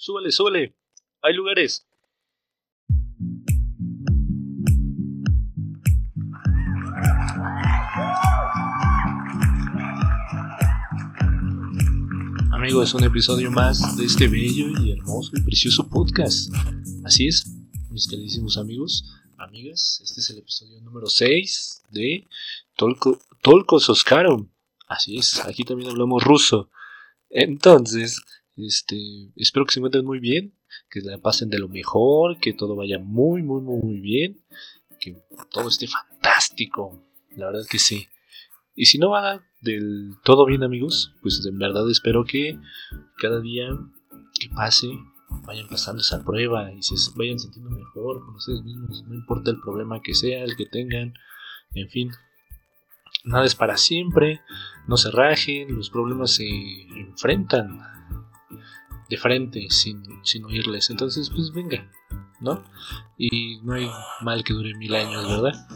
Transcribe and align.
súbele, 0.00 0.32
súbele. 0.32 0.74
Hay 1.20 1.34
lugares. 1.34 1.86
Amigos, 12.50 12.94
un 12.94 13.04
episodio 13.04 13.50
más 13.50 13.96
de 13.98 14.06
este 14.06 14.26
bello 14.26 14.68
y 14.82 14.92
hermoso 14.92 15.32
y 15.34 15.42
precioso 15.42 15.86
podcast. 15.88 16.50
Así 17.04 17.26
es, 17.26 17.46
mis 17.90 18.08
queridísimos 18.08 18.56
amigos, 18.56 19.04
amigas, 19.36 20.00
este 20.02 20.20
es 20.20 20.30
el 20.30 20.38
episodio 20.38 20.80
número 20.80 21.08
6 21.08 21.82
de 21.90 22.26
Tolko, 22.74 23.18
Tolkos 23.42 23.90
Oscarum. 23.90 24.48
Así 24.88 25.18
es, 25.18 25.40
aquí 25.44 25.64
también 25.64 25.90
hablamos 25.90 26.24
ruso. 26.24 26.70
Entonces, 27.28 28.22
este, 28.56 28.96
espero 29.36 29.66
que 29.66 29.72
se 29.72 29.80
encuentren 29.80 30.04
muy 30.04 30.20
bien, 30.20 30.54
que 30.90 31.00
la 31.00 31.18
pasen 31.18 31.50
de 31.50 31.58
lo 31.58 31.68
mejor, 31.68 32.38
que 32.38 32.52
todo 32.52 32.76
vaya 32.76 32.98
muy, 32.98 33.42
muy, 33.42 33.62
muy, 33.62 33.80
muy 33.80 34.00
bien, 34.00 34.40
que 35.00 35.16
todo 35.50 35.68
esté 35.68 35.86
fantástico. 35.86 37.04
La 37.36 37.46
verdad 37.46 37.66
que 37.68 37.78
sí. 37.78 38.08
Y 38.74 38.86
si 38.86 38.98
no 38.98 39.10
va 39.10 39.42
del 39.60 40.14
todo 40.24 40.46
bien, 40.46 40.62
amigos, 40.62 41.14
pues 41.22 41.44
en 41.46 41.58
verdad 41.58 41.88
espero 41.90 42.24
que 42.24 42.58
cada 43.18 43.40
día 43.40 43.68
que 44.38 44.48
pase 44.48 44.88
vayan 45.44 45.68
pasando 45.68 46.00
esa 46.00 46.24
prueba 46.24 46.72
y 46.72 46.82
se 46.82 46.94
vayan 47.16 47.38
sintiendo 47.38 47.70
mejor 47.70 48.24
con 48.24 48.34
ustedes 48.36 48.62
mismos, 48.62 49.04
no 49.06 49.14
importa 49.14 49.50
el 49.50 49.60
problema 49.60 50.00
que 50.02 50.14
sea, 50.14 50.44
el 50.44 50.56
que 50.56 50.66
tengan, 50.66 51.14
en 51.74 51.88
fin, 51.88 52.10
nada 53.24 53.44
es 53.44 53.54
para 53.54 53.76
siempre, 53.76 54.40
no 54.88 54.96
se 54.96 55.10
rajen, 55.10 55.76
los 55.76 55.90
problemas 55.90 56.32
se 56.32 56.48
enfrentan 56.96 57.80
de 59.10 59.16
frente 59.16 59.66
sin, 59.70 60.02
sin 60.22 60.44
oírles. 60.44 60.88
Entonces, 60.88 61.28
pues 61.30 61.52
venga, 61.52 61.90
¿no? 62.40 62.64
Y 63.18 63.60
no 63.62 63.74
hay 63.74 63.90
mal 64.22 64.42
que 64.44 64.54
dure 64.54 64.74
mil 64.76 64.94
años, 64.94 65.28
¿verdad? 65.28 65.66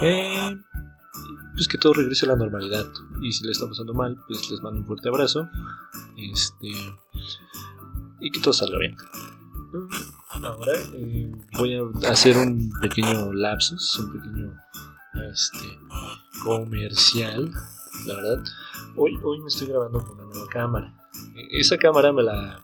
Eh, 0.00 0.56
pues 1.54 1.68
que 1.68 1.76
todo 1.76 1.92
regrese 1.92 2.24
a 2.26 2.30
la 2.30 2.36
normalidad. 2.36 2.86
Y 3.20 3.32
si 3.32 3.44
le 3.44 3.52
está 3.52 3.68
pasando 3.68 3.92
mal, 3.94 4.16
pues 4.28 4.48
les 4.50 4.60
mando 4.62 4.80
un 4.80 4.86
fuerte 4.86 5.08
abrazo. 5.08 5.48
Este. 6.16 6.68
Y 8.20 8.30
que 8.30 8.40
todo 8.40 8.54
salga 8.54 8.78
bien. 8.78 8.96
Ahora 10.30 10.72
eh, 10.94 11.32
voy 11.58 11.74
a 11.74 12.10
hacer 12.10 12.36
un 12.38 12.70
pequeño 12.80 13.32
lapsus, 13.32 13.98
un 13.98 14.12
pequeño 14.12 14.54
este, 15.32 15.78
comercial, 16.44 17.50
la 18.06 18.14
verdad. 18.14 18.44
Hoy, 18.96 19.18
hoy 19.22 19.40
me 19.40 19.48
estoy 19.48 19.68
grabando 19.68 20.04
con 20.04 20.18
una 20.18 20.24
nueva 20.24 20.46
cámara. 20.48 20.94
Esa 21.50 21.76
cámara 21.76 22.12
me 22.12 22.22
la 22.22 22.62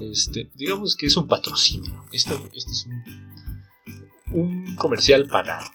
este, 0.00 0.50
digamos 0.54 0.96
que 0.96 1.06
es 1.06 1.16
un 1.16 1.26
patrocinio. 1.26 2.04
Este, 2.12 2.34
este 2.54 2.70
es 2.70 2.86
un, 2.86 4.40
un 4.40 4.76
comercial 4.76 5.26
pagado. 5.26 5.70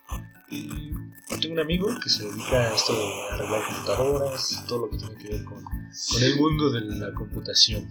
tengo 0.47 1.53
un 1.53 1.59
amigo 1.59 1.87
que 2.01 2.09
se 2.09 2.25
dedica 2.25 2.57
a 2.57 2.75
esto 2.75 2.93
de 2.93 3.33
arreglar 3.33 3.65
computadoras, 3.65 4.63
todo 4.67 4.85
lo 4.85 4.91
que 4.91 4.97
tiene 4.97 5.15
que 5.15 5.29
ver 5.29 5.45
con, 5.45 5.63
con 5.63 6.23
el 6.23 6.35
mundo 6.37 6.69
de 6.69 6.81
la 6.81 7.13
computación. 7.13 7.89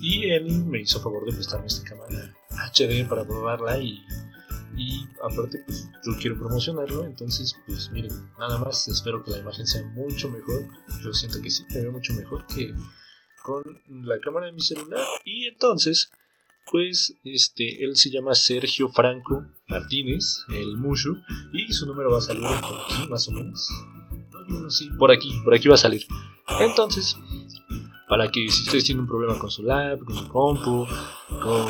Y 0.00 0.30
él 0.30 0.64
me 0.64 0.80
hizo 0.80 1.00
favor 1.00 1.24
de 1.26 1.32
prestarme 1.32 1.66
esta 1.66 1.88
cámara 1.88 2.34
HD 2.72 3.06
para 3.08 3.24
probarla 3.24 3.78
y, 3.78 4.04
y 4.76 5.06
aparte 5.22 5.62
pues 5.66 5.88
yo 6.04 6.12
quiero 6.20 6.38
promocionarlo, 6.38 7.04
entonces 7.04 7.54
pues 7.66 7.90
miren, 7.90 8.12
nada 8.38 8.58
más 8.58 8.86
espero 8.88 9.22
que 9.24 9.32
la 9.32 9.38
imagen 9.38 9.66
sea 9.66 9.82
mucho 9.88 10.28
mejor. 10.30 10.66
Yo 11.02 11.12
siento 11.12 11.40
que 11.42 11.50
sí, 11.50 11.64
me 11.70 11.82
veo 11.82 11.92
mucho 11.92 12.12
mejor 12.14 12.46
que 12.46 12.74
con 13.42 13.62
la 14.04 14.18
cámara 14.20 14.46
de 14.46 14.52
mi 14.52 14.60
celular. 14.60 15.00
Y 15.24 15.46
entonces 15.46 16.10
pues 16.70 17.14
este 17.24 17.84
él 17.84 17.96
se 17.96 18.10
llama 18.10 18.34
Sergio 18.34 18.88
Franco 18.90 19.44
Martínez 19.66 20.44
el 20.50 20.76
Mushu 20.76 21.16
y 21.52 21.72
su 21.72 21.86
número 21.86 22.10
va 22.12 22.18
a 22.18 22.22
salir 22.22 22.42
por 22.42 22.80
aquí 22.80 23.08
más 23.08 23.28
o 23.28 23.32
menos. 23.32 23.68
Por 24.98 25.10
aquí 25.10 25.32
por 25.44 25.54
aquí 25.54 25.68
va 25.68 25.74
a 25.74 25.78
salir. 25.78 26.06
Entonces 26.60 27.16
para 28.10 28.28
que 28.28 28.50
si 28.50 28.64
ustedes 28.64 28.82
tienen 28.82 29.02
un 29.02 29.06
problema 29.06 29.38
con 29.38 29.52
su 29.52 29.62
lab, 29.62 30.04
con 30.04 30.16
su 30.16 30.26
compu, 30.26 30.84
con, 31.40 31.66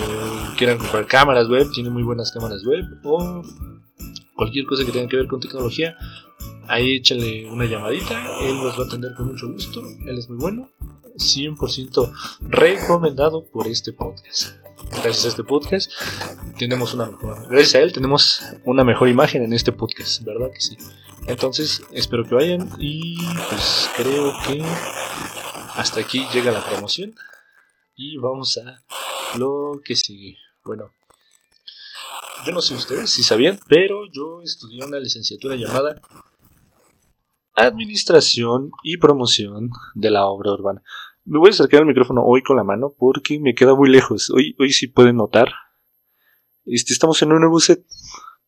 quieran 0.57 0.79
comprar 0.79 1.07
cámaras 1.07 1.47
web, 1.51 1.71
tiene 1.71 1.91
muy 1.91 2.03
buenas 2.03 2.33
cámaras 2.33 2.65
web 2.65 2.83
o 3.05 3.43
cualquier 4.35 4.65
cosa 4.65 4.87
que 4.87 4.91
tenga 4.91 5.07
que 5.07 5.19
ver 5.19 5.27
con 5.27 5.39
tecnología, 5.39 5.99
ahí 6.67 6.97
échale 6.97 7.45
una 7.45 7.67
llamadita, 7.67 8.41
él 8.41 8.57
los 8.57 8.79
va 8.79 8.85
a 8.85 8.87
atender 8.87 9.13
con 9.15 9.27
mucho 9.27 9.53
gusto, 9.53 9.83
él 10.07 10.17
es 10.17 10.31
muy 10.31 10.39
bueno 10.39 10.71
100% 11.17 12.11
recomendado 12.49 13.45
por 13.45 13.67
este 13.67 13.93
podcast. 13.93 14.55
Gracias 15.03 15.27
a 15.27 15.29
este 15.29 15.45
podcast 15.45 15.93
tenemos 16.59 16.95
una 16.95 17.05
mejor, 17.05 17.49
gracias 17.51 17.75
a 17.75 17.81
él 17.81 17.93
tenemos 17.93 18.43
una 18.65 18.83
mejor 18.83 19.11
imagen 19.11 19.43
en 19.43 19.53
este 19.53 19.73
podcast, 19.73 20.25
¿verdad 20.25 20.51
que 20.55 20.61
sí? 20.63 20.79
Entonces, 21.27 21.83
espero 21.93 22.25
que 22.25 22.35
vayan 22.35 22.71
y 22.79 23.19
pues 23.51 23.91
creo 23.95 24.33
que 24.47 24.65
hasta 25.81 26.01
aquí 26.01 26.27
llega 26.35 26.53
la 26.53 26.63
promoción 26.63 27.15
y 27.97 28.19
vamos 28.19 28.59
a 28.59 28.85
lo 29.39 29.81
que 29.83 29.97
sigue. 29.97 30.37
Bueno, 30.63 30.93
yo 32.45 32.53
no 32.53 32.61
sé 32.61 32.75
ustedes 32.75 33.09
si 33.09 33.23
sabían, 33.23 33.59
pero 33.67 34.05
yo 34.13 34.43
estudié 34.43 34.85
una 34.85 34.99
licenciatura 34.99 35.57
llamada 35.57 35.99
Administración 37.55 38.73
y 38.83 38.99
Promoción 38.99 39.71
de 39.95 40.11
la 40.11 40.27
Obra 40.27 40.53
Urbana. 40.53 40.83
Me 41.25 41.39
voy 41.39 41.49
a 41.49 41.53
acercar 41.53 41.81
el 41.81 41.87
micrófono 41.87 42.25
hoy 42.27 42.43
con 42.43 42.59
la 42.59 42.65
mano 42.65 42.95
porque 42.99 43.41
me 43.41 43.55
queda 43.55 43.75
muy 43.75 43.89
lejos. 43.89 44.29
Hoy, 44.29 44.55
hoy 44.59 44.75
sí 44.75 44.87
pueden 44.87 45.17
notar. 45.17 45.51
Este, 46.67 46.93
estamos 46.93 47.23
en 47.23 47.33
un 47.33 47.41
nuevo 47.41 47.59
set. 47.59 47.87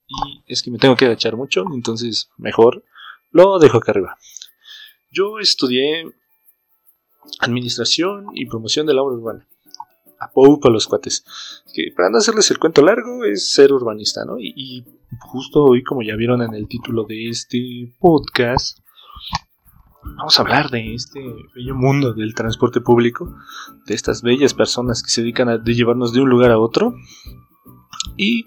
Y 0.06 0.53
es 0.53 0.62
que 0.62 0.71
me 0.71 0.78
tengo 0.78 0.97
que 0.97 1.06
agachar 1.06 1.37
mucho. 1.37 1.65
Entonces, 1.72 2.31
mejor 2.37 2.84
lo 3.31 3.59
dejo 3.59 3.78
acá 3.78 3.92
arriba. 3.92 4.19
Yo 5.10 5.38
estudié 5.38 6.12
Administración 7.41 8.27
y 8.34 8.47
Promoción 8.47 8.87
de 8.87 8.94
la 8.94 9.03
Obra 9.03 9.16
Urbana. 9.16 9.49
A 10.19 10.31
para 10.31 10.72
los 10.72 10.87
cuates. 10.87 11.25
Que 11.75 11.93
para 11.97 12.09
no 12.09 12.19
hacerles 12.19 12.50
el 12.53 12.59
cuento 12.59 12.81
largo 12.83 13.25
es 13.25 13.53
ser 13.53 13.72
urbanista, 13.72 14.25
¿no? 14.25 14.38
Y 14.38 14.84
justo 15.21 15.65
hoy, 15.65 15.83
como 15.83 16.03
ya 16.03 16.15
vieron 16.15 16.43
en 16.43 16.55
el 16.55 16.69
título 16.69 17.05
de 17.05 17.28
este 17.28 17.93
podcast, 17.99 18.78
vamos 20.16 20.38
a 20.38 20.43
hablar 20.43 20.71
de 20.71 20.94
este 20.94 21.21
bello 21.55 21.75
mundo 21.75 22.12
del 22.12 22.34
transporte 22.34 22.81
público, 22.81 23.34
de 23.87 23.94
estas 23.94 24.22
bellas 24.22 24.54
personas 24.54 25.03
que 25.03 25.10
se 25.10 25.22
dedican 25.22 25.49
a 25.49 25.62
llevarnos 25.62 26.12
de 26.12 26.21
un 26.21 26.31
lugar 26.31 26.53
a 26.53 26.59
otro. 26.59 26.94
Y 28.16 28.44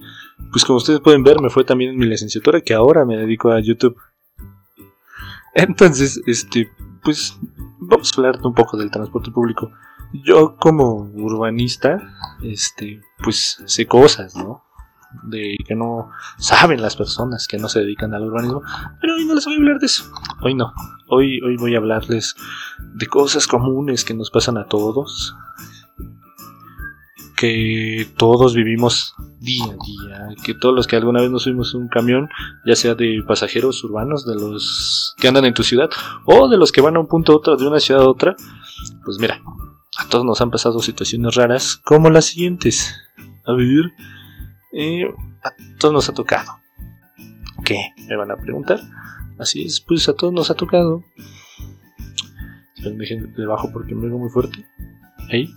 pues 0.52 0.64
como 0.66 0.78
ustedes 0.78 1.00
pueden 1.02 1.24
ver, 1.24 1.42
me 1.42 1.50
fue 1.50 1.64
también 1.64 1.92
en 1.92 1.98
mi 1.98 2.06
licenciatura 2.06 2.62
que 2.62 2.74
ahora 2.74 3.06
me 3.06 3.18
dedico 3.18 3.52
a 3.52 3.60
YouTube. 3.60 3.98
Entonces, 5.54 6.22
este, 6.26 6.70
pues 7.06 7.38
vamos 7.80 8.12
a 8.12 8.16
hablar 8.18 8.40
un 8.44 8.54
poco 8.54 8.76
del 8.76 8.92
transporte 8.92 9.32
público. 9.32 9.72
Yo 10.12 10.58
como 10.58 11.10
urbanista, 11.14 12.02
este, 12.42 13.02
pues 13.24 13.64
sé 13.66 13.86
cosas, 13.86 14.36
¿no? 14.36 14.66
de 15.24 15.56
que 15.66 15.76
no 15.76 16.10
saben 16.38 16.82
las 16.82 16.96
personas 16.96 17.48
que 17.48 17.58
no 17.58 17.70
se 17.70 17.80
dedican 17.80 18.14
al 18.14 18.24
urbanismo, 18.24 18.62
pero 19.00 19.16
hoy 19.16 19.26
no 19.26 19.36
les 19.36 19.46
voy 19.46 19.56
a 19.56 19.58
hablar 19.58 19.80
de 19.80 19.86
eso. 19.86 20.12
Hoy 20.42 20.54
no. 20.56 20.74
Hoy, 21.08 21.40
hoy 21.42 21.56
voy 21.58 21.76
a 21.76 21.78
hablarles 21.78 22.36
de 22.96 23.08
cosas 23.08 23.48
comunes 23.48 24.04
que 24.04 24.14
nos 24.14 24.32
pasan 24.32 24.58
a 24.58 24.66
todos, 24.66 25.36
que 27.38 28.10
todos 28.18 28.56
vivimos 28.56 29.16
día 29.46 29.66
a 29.66 30.28
día, 30.28 30.36
que 30.44 30.54
todos 30.54 30.76
los 30.76 30.88
que 30.88 30.96
alguna 30.96 31.22
vez 31.22 31.32
nos 31.32 31.44
subimos 31.44 31.74
un 31.74 31.88
camión, 31.88 32.30
ya 32.66 32.76
sea 32.76 32.96
de 32.96 33.24
pasajeros 33.26 33.84
urbanos, 33.84 34.26
de 34.26 34.36
los 34.36 35.16
que 35.18 35.28
andan 35.28 35.46
en 35.46 35.54
tu 35.54 35.64
ciudad, 35.64 35.90
o 36.26 36.50
de 36.50 36.58
los 36.58 36.72
que 36.72 36.82
van 36.82 36.98
a 36.98 37.00
un 37.00 37.08
punto 37.08 37.32
a 37.32 37.36
otro, 37.38 37.56
de 37.56 37.68
una 37.68 37.80
ciudad 37.80 38.04
a 38.04 38.10
otra, 38.10 38.36
pues 39.06 39.20
mira, 39.20 39.40
a 39.98 40.10
todos 40.10 40.26
nos 40.26 40.42
han 40.42 40.52
pasado 40.52 40.80
situaciones 40.80 41.36
raras 41.36 41.78
como 41.78 42.10
las 42.10 42.26
siguientes. 42.26 42.94
A 43.46 43.54
vivir 43.54 43.94
eh, 44.78 45.06
a 45.42 45.54
todos 45.80 45.94
nos 45.94 46.10
ha 46.10 46.14
tocado. 46.14 46.52
¿Qué? 47.64 47.94
Me 48.10 48.18
van 48.18 48.32
a 48.32 48.36
preguntar. 48.36 48.82
Así 49.40 49.64
es, 49.64 49.80
pues 49.80 50.10
a 50.10 50.14
todos 50.14 50.34
nos 50.34 50.52
ha 50.52 50.56
tocado. 50.56 51.04
Dejen 52.78 53.34
de 53.34 53.46
bajo 53.46 53.72
porque 53.72 53.96
me 53.96 54.08
veo 54.08 54.18
muy 54.18 54.30
fuerte. 54.30 54.66
Ahí. 55.32 55.54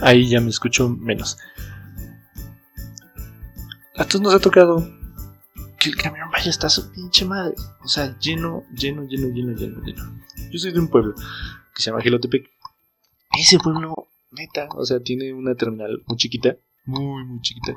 Ahí 0.00 0.28
ya 0.28 0.40
me 0.40 0.50
escucho 0.50 0.88
menos. 0.88 1.38
A 3.96 4.04
todos 4.04 4.20
nos 4.22 4.34
ha 4.34 4.40
tocado 4.40 4.88
que 5.78 5.88
el 5.90 5.96
camión 5.96 6.30
vaya 6.30 6.50
hasta 6.50 6.68
su 6.68 6.90
pinche 6.90 7.24
madre. 7.24 7.54
O 7.82 7.88
sea, 7.88 8.18
lleno, 8.18 8.64
lleno, 8.74 9.04
lleno, 9.04 9.28
lleno, 9.28 9.52
lleno, 9.52 9.82
lleno. 9.82 10.20
Yo 10.50 10.58
soy 10.58 10.72
de 10.72 10.80
un 10.80 10.88
pueblo 10.88 11.14
que 11.74 11.82
se 11.82 11.90
llama 11.90 12.02
Gilotepec. 12.02 12.50
Ese 13.38 13.58
pueblo, 13.58 13.94
neta, 14.30 14.68
o 14.76 14.84
sea, 14.84 15.00
tiene 15.00 15.32
una 15.32 15.54
terminal 15.54 16.02
muy 16.06 16.16
chiquita 16.16 16.56
muy, 16.86 17.24
muy 17.24 17.40
chiquita. 17.40 17.74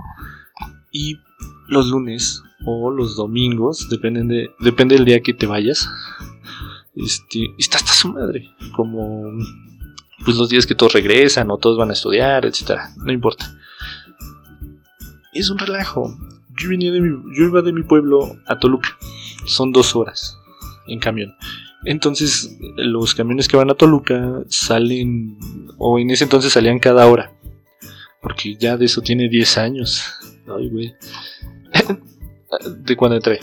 Y 0.91 1.19
los 1.67 1.87
lunes 1.87 2.43
o 2.65 2.91
los 2.91 3.15
domingos, 3.15 3.87
dependen 3.89 4.27
de, 4.27 4.49
depende 4.59 4.95
del 4.95 5.05
día 5.05 5.21
que 5.21 5.33
te 5.33 5.45
vayas, 5.45 5.87
este, 6.95 7.45
está 7.57 7.77
hasta 7.77 7.93
su 7.93 8.09
madre. 8.09 8.49
Como 8.75 9.31
pues 10.25 10.35
los 10.35 10.49
días 10.49 10.65
que 10.65 10.75
todos 10.75 10.93
regresan 10.93 11.51
o 11.51 11.57
todos 11.57 11.77
van 11.77 11.91
a 11.91 11.93
estudiar, 11.93 12.45
etcétera, 12.45 12.91
no 12.97 13.11
importa. 13.11 13.53
Es 15.33 15.49
un 15.49 15.57
relajo. 15.57 16.15
Yo, 16.59 16.69
venía 16.69 16.91
de 16.91 16.99
yo 16.99 17.43
iba 17.43 17.61
de 17.61 17.73
mi 17.73 17.83
pueblo 17.83 18.37
a 18.47 18.57
Toluca. 18.57 18.89
Son 19.45 19.71
dos 19.71 19.95
horas 19.95 20.37
en 20.87 20.99
camión. 20.99 21.35
Entonces, 21.85 22.57
los 22.75 23.13
camiones 23.13 23.47
que 23.47 23.57
van 23.57 23.69
a 23.69 23.75
Toluca 23.75 24.43
salen, 24.49 25.37
o 25.77 25.99
en 25.99 26.09
ese 26.09 26.23
entonces 26.23 26.51
salían 26.51 26.79
cada 26.79 27.07
hora. 27.07 27.31
Porque 28.21 28.55
ya 28.55 28.77
de 28.77 28.85
eso 28.85 29.01
tiene 29.01 29.29
10 29.29 29.57
años. 29.57 30.03
Ay, 30.47 30.69
güey. 30.69 30.95
de 32.79 32.95
cuando 32.95 33.17
entré. 33.17 33.39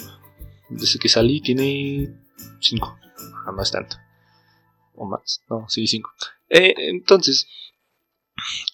Desde 0.69 0.99
que 0.99 1.09
salí 1.09 1.41
tiene 1.41 2.13
5. 2.61 2.99
Más 3.57 3.71
tanto. 3.71 3.97
O 4.95 5.07
más. 5.07 5.43
No, 5.49 5.67
sí, 5.69 5.87
5. 5.87 6.11
Eh, 6.51 6.75
entonces, 6.77 7.47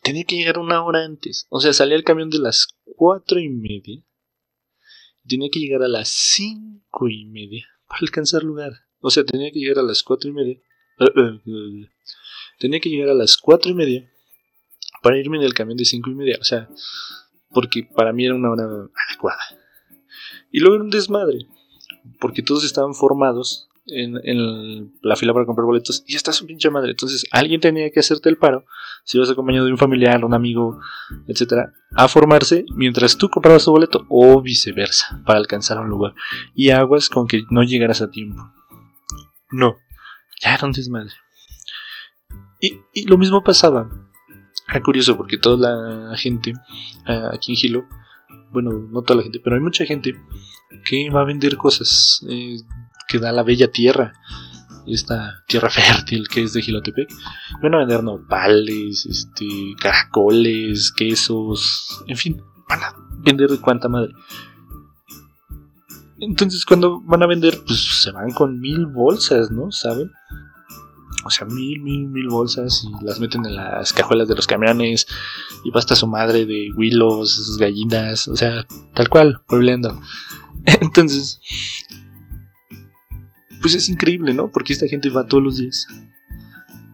tenía 0.02 0.24
que 0.24 0.36
llegar 0.36 0.58
una 0.58 0.82
hora 0.82 1.04
antes. 1.04 1.46
O 1.50 1.60
sea, 1.60 1.72
salía 1.72 1.96
el 1.96 2.04
camión 2.04 2.30
de 2.30 2.38
las 2.38 2.68
4 2.96 3.40
y 3.40 3.48
media. 3.48 4.02
Tenía 5.26 5.50
que 5.50 5.60
llegar 5.60 5.82
a 5.82 5.88
las 5.88 6.08
5 6.08 7.08
y 7.08 7.26
media 7.26 7.66
para 7.86 8.00
alcanzar 8.02 8.42
lugar. 8.42 8.72
O 9.00 9.10
sea, 9.10 9.24
tenía 9.24 9.50
que 9.50 9.60
llegar 9.60 9.78
a 9.78 9.82
las 9.82 10.02
4 10.02 10.30
y 10.30 10.32
media. 10.32 10.60
Tenía 12.58 12.80
que 12.80 12.90
llegar 12.90 13.10
a 13.10 13.14
las 13.14 13.36
4 13.36 13.70
y 13.70 13.74
media 13.74 14.10
para 15.02 15.18
irme 15.18 15.38
en 15.38 15.44
el 15.44 15.54
camión 15.54 15.78
de 15.78 15.84
5 15.84 16.10
y 16.10 16.14
media. 16.14 16.38
O 16.40 16.44
sea, 16.44 16.68
porque 17.50 17.84
para 17.84 18.12
mí 18.12 18.26
era 18.26 18.34
una 18.34 18.50
hora 18.50 18.64
adecuada. 19.08 19.40
Y 20.50 20.60
luego 20.60 20.76
era 20.76 20.84
un 20.84 20.90
desmadre, 20.90 21.46
porque 22.18 22.42
todos 22.42 22.64
estaban 22.64 22.94
formados 22.94 23.69
en, 23.90 24.92
la 25.02 25.16
fila 25.16 25.32
para 25.32 25.46
comprar 25.46 25.64
boletos 25.64 26.04
y 26.06 26.16
estás 26.16 26.40
un 26.40 26.46
pinche 26.46 26.70
madre. 26.70 26.90
Entonces 26.90 27.26
alguien 27.30 27.60
tenía 27.60 27.90
que 27.90 28.00
hacerte 28.00 28.28
el 28.28 28.36
paro, 28.36 28.64
si 29.04 29.18
vas 29.18 29.30
acompañado 29.30 29.66
de 29.66 29.72
un 29.72 29.78
familiar, 29.78 30.24
un 30.24 30.34
amigo, 30.34 30.80
etcétera, 31.26 31.72
a 31.94 32.08
formarse 32.08 32.64
mientras 32.74 33.16
tú 33.16 33.28
comprabas 33.28 33.64
tu 33.64 33.72
boleto 33.72 34.06
o 34.08 34.40
viceversa 34.40 35.22
para 35.24 35.38
alcanzar 35.38 35.78
un 35.78 35.88
lugar. 35.88 36.14
Y 36.54 36.70
aguas 36.70 37.08
con 37.08 37.26
que 37.26 37.42
no 37.50 37.62
llegaras 37.62 38.02
a 38.02 38.10
tiempo. 38.10 38.52
No, 39.50 39.76
ya 40.40 40.54
era 40.54 40.66
un. 40.66 40.74
Y, 42.60 42.80
y 42.94 43.06
lo 43.06 43.18
mismo 43.18 43.42
pasaba. 43.42 43.90
Era 44.68 44.82
curioso 44.82 45.16
porque 45.16 45.38
toda 45.38 46.10
la 46.10 46.16
gente 46.16 46.52
ah, 47.06 47.30
aquí 47.32 47.52
en 47.52 47.56
Gilo, 47.56 47.84
bueno, 48.52 48.70
no 48.70 49.02
toda 49.02 49.18
la 49.18 49.22
gente, 49.24 49.40
pero 49.40 49.56
hay 49.56 49.62
mucha 49.62 49.84
gente 49.84 50.14
que 50.84 51.10
va 51.10 51.22
a 51.22 51.24
vender 51.24 51.56
cosas. 51.56 52.24
Eh, 52.28 52.58
que 53.10 53.18
da 53.18 53.32
la 53.32 53.42
bella 53.42 53.70
tierra, 53.70 54.12
esta 54.86 55.42
tierra 55.46 55.68
fértil 55.70 56.28
que 56.28 56.42
es 56.42 56.52
de 56.52 56.62
Gilotepec. 56.62 57.08
Van 57.62 57.74
a 57.74 57.78
vender 57.78 58.02
nopales, 58.02 59.06
este, 59.06 59.46
caracoles, 59.80 60.92
quesos, 60.92 62.02
en 62.06 62.16
fin, 62.16 62.42
van 62.68 62.82
a 62.82 62.94
vender 63.18 63.50
de 63.50 63.60
cuanta 63.60 63.88
madre. 63.88 64.12
Entonces 66.20 66.64
cuando 66.64 67.00
van 67.00 67.22
a 67.22 67.26
vender, 67.26 67.58
pues 67.66 68.02
se 68.02 68.12
van 68.12 68.30
con 68.30 68.60
mil 68.60 68.86
bolsas, 68.86 69.50
¿no? 69.50 69.72
¿Saben? 69.72 70.10
O 71.24 71.30
sea, 71.30 71.46
mil, 71.46 71.80
mil, 71.80 72.08
mil 72.08 72.28
bolsas 72.28 72.84
y 72.84 73.04
las 73.04 73.20
meten 73.20 73.44
en 73.44 73.56
las 73.56 73.92
cajuelas 73.92 74.28
de 74.28 74.34
los 74.34 74.46
camiones 74.46 75.06
y 75.64 75.70
basta 75.70 75.94
su 75.94 76.06
madre 76.06 76.46
de 76.46 76.70
huilos, 76.74 77.58
gallinas, 77.58 78.28
o 78.28 78.36
sea, 78.36 78.66
tal 78.94 79.08
cual, 79.08 79.42
puebleando. 79.46 80.00
Entonces, 80.80 81.40
pues 83.60 83.74
es 83.74 83.88
increíble, 83.88 84.34
¿no? 84.34 84.50
Porque 84.50 84.72
esta 84.72 84.86
gente 84.86 85.10
va 85.10 85.26
todos 85.26 85.42
los 85.42 85.56
días, 85.58 85.86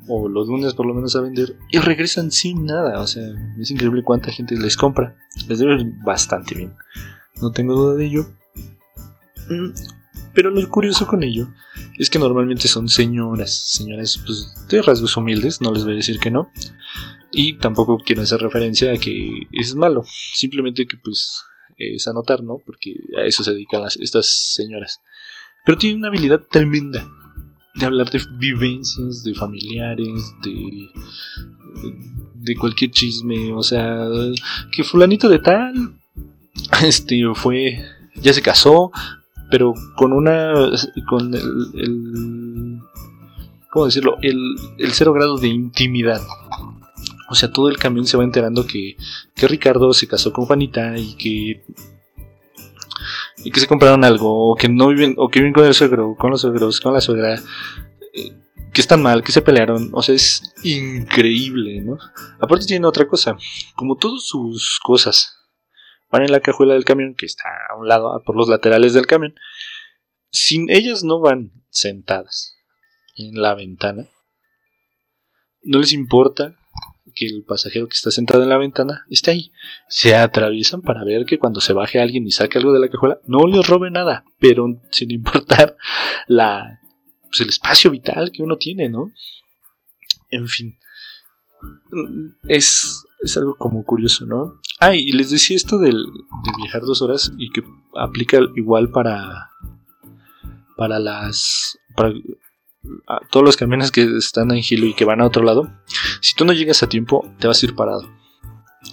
o 0.08 0.28
los 0.28 0.48
lunes 0.48 0.74
por 0.74 0.86
lo 0.86 0.94
menos 0.94 1.16
a 1.16 1.20
vender, 1.20 1.56
y 1.70 1.78
regresan 1.78 2.30
sin 2.30 2.64
nada. 2.66 3.00
O 3.00 3.06
sea, 3.06 3.24
es 3.58 3.70
increíble 3.70 4.02
cuánta 4.02 4.32
gente 4.32 4.56
les 4.56 4.76
compra. 4.76 5.16
Les 5.48 5.58
debe 5.58 5.78
bastante 6.04 6.54
bien. 6.54 6.74
No 7.40 7.52
tengo 7.52 7.74
duda 7.74 7.94
de 7.94 8.06
ello. 8.06 8.26
Mm, 9.48 9.70
pero 10.34 10.50
lo 10.50 10.68
curioso 10.68 11.06
con 11.06 11.22
ello 11.22 11.48
es 11.98 12.10
que 12.10 12.18
normalmente 12.18 12.68
son 12.68 12.88
señoras, 12.88 13.52
señoras 13.70 14.20
pues, 14.24 14.54
de 14.68 14.82
rasgos 14.82 15.16
humildes, 15.16 15.60
no 15.60 15.72
les 15.72 15.84
voy 15.84 15.94
a 15.94 15.96
decir 15.96 16.18
que 16.18 16.30
no. 16.30 16.50
Y 17.32 17.54
tampoco 17.58 17.98
quiero 17.98 18.22
hacer 18.22 18.40
referencia 18.40 18.92
a 18.92 18.98
que 18.98 19.46
es 19.52 19.74
malo, 19.74 20.04
simplemente 20.34 20.86
que 20.86 20.96
pues 20.96 21.42
es 21.78 22.06
anotar, 22.06 22.42
¿no? 22.42 22.58
Porque 22.64 22.94
a 23.18 23.22
eso 23.22 23.42
se 23.44 23.52
dedican 23.52 23.82
estas 23.98 24.26
señoras. 24.26 25.00
Pero 25.66 25.78
tiene 25.78 25.98
una 25.98 26.08
habilidad 26.08 26.40
tremenda 26.48 27.06
de 27.74 27.84
hablar 27.84 28.08
de 28.08 28.22
vivencias, 28.38 29.24
de 29.24 29.34
familiares, 29.34 30.32
de, 30.42 30.88
de 32.34 32.56
cualquier 32.56 32.92
chisme. 32.92 33.52
O 33.52 33.64
sea, 33.64 34.06
que 34.70 34.84
fulanito 34.84 35.28
de 35.28 35.40
tal, 35.40 35.98
este, 36.84 37.20
fue, 37.34 37.84
ya 38.14 38.32
se 38.32 38.42
casó, 38.42 38.92
pero 39.50 39.74
con 39.96 40.12
una, 40.12 40.54
con 41.08 41.34
el, 41.34 42.78
¿cómo 43.70 43.86
decirlo? 43.86 44.18
El, 44.22 44.54
el 44.78 44.92
cero 44.92 45.12
grado 45.12 45.36
de 45.36 45.48
intimidad. 45.48 46.22
O 47.28 47.34
sea, 47.34 47.50
todo 47.50 47.68
el 47.68 47.76
camión 47.76 48.06
se 48.06 48.16
va 48.16 48.22
enterando 48.22 48.68
que, 48.68 48.96
que 49.34 49.48
Ricardo 49.48 49.92
se 49.92 50.06
casó 50.06 50.32
con 50.32 50.46
Juanita 50.46 50.96
y 50.96 51.14
que 51.14 51.64
y 53.44 53.50
que 53.50 53.60
se 53.60 53.66
compraron 53.66 54.04
algo, 54.04 54.50
o 54.50 54.56
que 54.56 54.68
no 54.68 54.88
viven, 54.88 55.14
o 55.18 55.28
que 55.28 55.40
viven 55.40 55.52
con 55.52 55.64
el 55.64 55.74
suegro, 55.74 56.16
con 56.16 56.30
los 56.30 56.40
suegros, 56.40 56.80
con 56.80 56.94
la 56.94 57.00
suegra, 57.00 57.34
eh, 58.14 58.32
que 58.72 58.80
están 58.80 59.02
mal, 59.02 59.22
que 59.22 59.32
se 59.32 59.42
pelearon, 59.42 59.90
o 59.92 60.02
sea, 60.02 60.14
es 60.14 60.54
increíble, 60.62 61.80
¿no? 61.80 61.98
Aparte 62.40 62.66
tiene 62.66 62.86
otra 62.86 63.06
cosa, 63.06 63.36
como 63.74 63.96
todas 63.96 64.26
sus 64.26 64.80
cosas 64.82 65.32
van 66.10 66.22
en 66.22 66.32
la 66.32 66.40
cajuela 66.40 66.74
del 66.74 66.84
camión, 66.84 67.14
que 67.14 67.26
está 67.26 67.48
a 67.70 67.76
un 67.76 67.88
lado, 67.88 68.22
por 68.24 68.36
los 68.36 68.48
laterales 68.48 68.94
del 68.94 69.06
camión, 69.06 69.34
sin 70.30 70.70
ellas 70.70 71.04
no 71.04 71.20
van 71.20 71.52
sentadas 71.70 72.56
en 73.16 73.40
la 73.40 73.54
ventana, 73.54 74.08
no 75.62 75.78
les 75.78 75.92
importa 75.92 76.54
que 77.14 77.26
el 77.26 77.44
pasajero 77.44 77.88
que 77.88 77.94
está 77.94 78.10
sentado 78.10 78.42
en 78.42 78.48
la 78.48 78.58
ventana 78.58 79.06
esté 79.10 79.30
ahí. 79.30 79.52
Se 79.88 80.14
atraviesan 80.14 80.82
para 80.82 81.04
ver 81.04 81.24
que 81.24 81.38
cuando 81.38 81.60
se 81.60 81.72
baje 81.72 82.00
alguien 82.00 82.26
y 82.26 82.32
saque 82.32 82.58
algo 82.58 82.72
de 82.72 82.80
la 82.80 82.88
cajuela, 82.88 83.20
no 83.26 83.46
les 83.46 83.66
robe 83.66 83.90
nada, 83.90 84.24
pero 84.38 84.80
sin 84.90 85.10
importar 85.10 85.76
la, 86.26 86.80
pues, 87.22 87.40
el 87.40 87.48
espacio 87.48 87.90
vital 87.90 88.30
que 88.32 88.42
uno 88.42 88.56
tiene, 88.56 88.88
¿no? 88.88 89.12
En 90.30 90.48
fin, 90.48 90.76
es, 92.48 93.04
es 93.20 93.36
algo 93.36 93.56
como 93.56 93.84
curioso, 93.84 94.26
¿no? 94.26 94.60
Ah, 94.80 94.94
y 94.94 95.12
les 95.12 95.30
decía 95.30 95.56
esto 95.56 95.78
del, 95.78 96.04
de 96.04 96.52
viajar 96.58 96.82
dos 96.82 97.00
horas 97.02 97.32
y 97.38 97.50
que 97.50 97.62
aplica 97.94 98.38
igual 98.56 98.90
para, 98.90 99.50
para 100.76 100.98
las, 100.98 101.78
para 101.94 102.12
todos 103.30 103.44
los 103.44 103.56
camiones 103.56 103.90
que 103.90 104.02
están 104.16 104.50
en 104.50 104.62
Gilo 104.62 104.86
y 104.86 104.94
que 104.94 105.04
van 105.04 105.20
a 105.20 105.26
otro 105.26 105.42
lado, 105.42 105.70
si 106.20 106.34
tú 106.34 106.44
no 106.44 106.52
llegas 106.52 106.82
a 106.82 106.88
tiempo, 106.88 107.30
te 107.38 107.46
vas 107.46 107.62
a 107.62 107.66
ir 107.66 107.74
parado. 107.74 108.08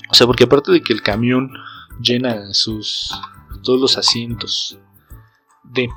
O 0.09 0.13
sea, 0.13 0.27
porque 0.27 0.45
aparte 0.45 0.71
de 0.71 0.81
que 0.81 0.93
el 0.93 1.01
camión 1.01 1.51
llena 2.01 2.53
sus 2.53 3.11
todos 3.63 3.79
los 3.79 3.97
asientos 3.97 4.77
de 5.63 5.87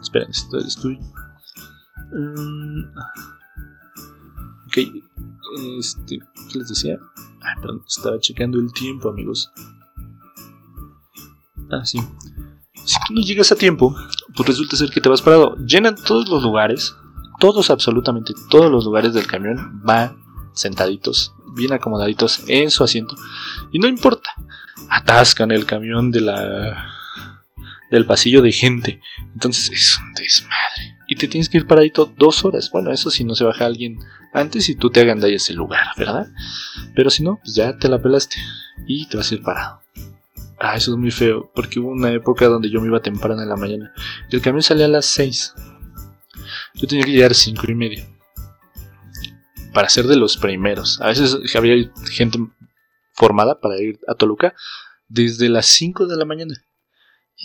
esperen, 0.00 0.30
estoy, 0.30 0.98
mm, 2.12 2.84
ok, 4.66 4.78
este, 5.78 6.18
¿qué 6.50 6.58
les 6.58 6.68
decía? 6.68 6.98
Ah, 7.42 7.54
perdón, 7.60 7.82
estaba 7.86 8.18
checando 8.18 8.58
el 8.58 8.72
tiempo, 8.72 9.08
amigos. 9.08 9.52
Ah, 11.70 11.84
sí. 11.84 11.98
Si 12.84 12.96
tú 13.06 13.14
no 13.14 13.20
llegas 13.20 13.52
a 13.52 13.56
tiempo, 13.56 13.94
pues 14.36 14.48
resulta 14.48 14.76
ser 14.76 14.90
que 14.90 15.00
te 15.00 15.08
vas 15.08 15.22
parado. 15.22 15.56
Llenan 15.56 15.96
todos 15.96 16.28
los 16.28 16.42
lugares, 16.42 16.94
todos, 17.38 17.70
absolutamente 17.70 18.32
todos 18.50 18.70
los 18.70 18.84
lugares 18.84 19.14
del 19.14 19.26
camión, 19.26 19.80
van 19.82 20.16
sentaditos, 20.52 21.34
bien 21.54 21.72
acomodaditos 21.72 22.42
en 22.48 22.70
su 22.70 22.84
asiento. 22.84 23.14
Y 23.72 23.78
no 23.78 23.88
importa, 23.88 24.30
atascan 24.88 25.50
el 25.50 25.66
camión 25.66 26.10
de 26.10 26.20
la 26.20 26.86
del 27.90 28.06
pasillo 28.06 28.40
de 28.40 28.52
gente. 28.52 29.00
Entonces 29.32 29.70
es 29.70 29.98
un 29.98 30.12
desmadre. 30.14 30.98
Y 31.08 31.16
te 31.16 31.26
tienes 31.26 31.48
que 31.48 31.58
ir 31.58 31.66
paradito 31.66 32.12
dos 32.16 32.44
horas. 32.44 32.70
Bueno, 32.70 32.92
eso 32.92 33.10
si 33.10 33.24
no 33.24 33.34
se 33.34 33.44
baja 33.44 33.66
alguien 33.66 33.98
antes 34.32 34.68
y 34.68 34.76
tú 34.76 34.90
te 34.90 35.00
agandallas 35.00 35.50
el 35.50 35.56
lugar, 35.56 35.88
¿verdad? 35.96 36.28
Pero 36.94 37.10
si 37.10 37.24
no, 37.24 37.40
pues 37.42 37.56
ya 37.56 37.76
te 37.76 37.88
la 37.88 38.00
pelaste 38.00 38.36
y 38.86 39.08
te 39.08 39.16
vas 39.16 39.30
a 39.32 39.34
ir 39.34 39.42
parado. 39.42 39.79
Ah, 40.62 40.76
eso 40.76 40.92
es 40.92 40.98
muy 40.98 41.10
feo, 41.10 41.50
porque 41.54 41.80
hubo 41.80 41.88
una 41.88 42.12
época 42.12 42.46
donde 42.46 42.68
yo 42.68 42.82
me 42.82 42.88
iba 42.88 43.00
temprano 43.00 43.42
en 43.42 43.48
la 43.48 43.56
mañana. 43.56 43.94
Y 44.30 44.36
el 44.36 44.42
camión 44.42 44.62
salía 44.62 44.84
a 44.84 44.88
las 44.88 45.06
6. 45.06 45.54
Yo 46.74 46.86
tenía 46.86 47.04
que 47.04 47.12
llegar 47.12 47.30
a 47.30 47.34
5 47.34 47.64
y 47.66 47.74
media. 47.74 48.06
Para 49.72 49.88
ser 49.88 50.06
de 50.06 50.16
los 50.16 50.36
primeros. 50.36 51.00
A 51.00 51.06
veces 51.06 51.34
había 51.56 51.90
gente 52.10 52.38
formada 53.14 53.58
para 53.58 53.80
ir 53.80 54.00
a 54.06 54.14
Toluca 54.14 54.54
desde 55.08 55.48
las 55.48 55.64
5 55.64 56.06
de 56.06 56.16
la 56.16 56.26
mañana. 56.26 56.54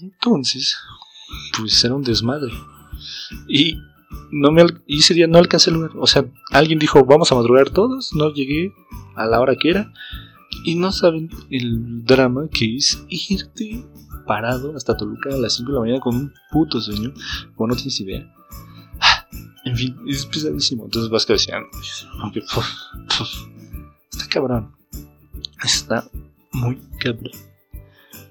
Entonces, 0.01 0.77
pues 1.57 1.81
era 1.85 1.95
un 1.95 2.03
desmadre. 2.03 2.51
Y 3.47 3.79
no 4.31 4.51
me 4.51 4.65
y 4.87 4.99
ese 4.99 5.13
día 5.13 5.27
no 5.27 5.37
alcancé 5.37 5.69
el 5.69 5.77
lugar. 5.77 5.91
O 5.95 6.07
sea, 6.07 6.25
alguien 6.51 6.79
dijo, 6.79 7.05
vamos 7.05 7.31
a 7.31 7.35
madrugar 7.35 7.69
todos. 7.69 8.13
No 8.13 8.33
llegué 8.33 8.73
a 9.15 9.25
la 9.25 9.39
hora 9.39 9.55
que 9.55 9.69
era. 9.69 9.93
Y 10.63 10.75
no 10.75 10.91
saben 10.91 11.29
el 11.49 12.03
drama 12.05 12.47
que 12.49 12.75
es 12.75 13.03
irte 13.09 13.85
parado 14.25 14.75
hasta 14.75 14.97
Toluca 14.97 15.29
a 15.29 15.37
las 15.37 15.53
5 15.53 15.69
de 15.69 15.73
la 15.73 15.79
mañana 15.81 15.99
con 15.99 16.15
un 16.15 16.33
puto 16.51 16.81
sueño. 16.81 17.13
Como 17.55 17.67
no 17.67 17.75
tienes 17.75 17.99
idea. 17.99 18.31
En 19.65 19.75
fin, 19.75 19.97
es 20.07 20.25
pesadísimo. 20.25 20.85
Entonces 20.85 21.09
vas 21.09 21.25
decían, 21.25 21.63
aunque 22.21 22.39
está 24.11 24.27
cabrón. 24.29 24.75
Está 25.63 26.09
muy 26.53 26.79
cabrón. 26.99 27.31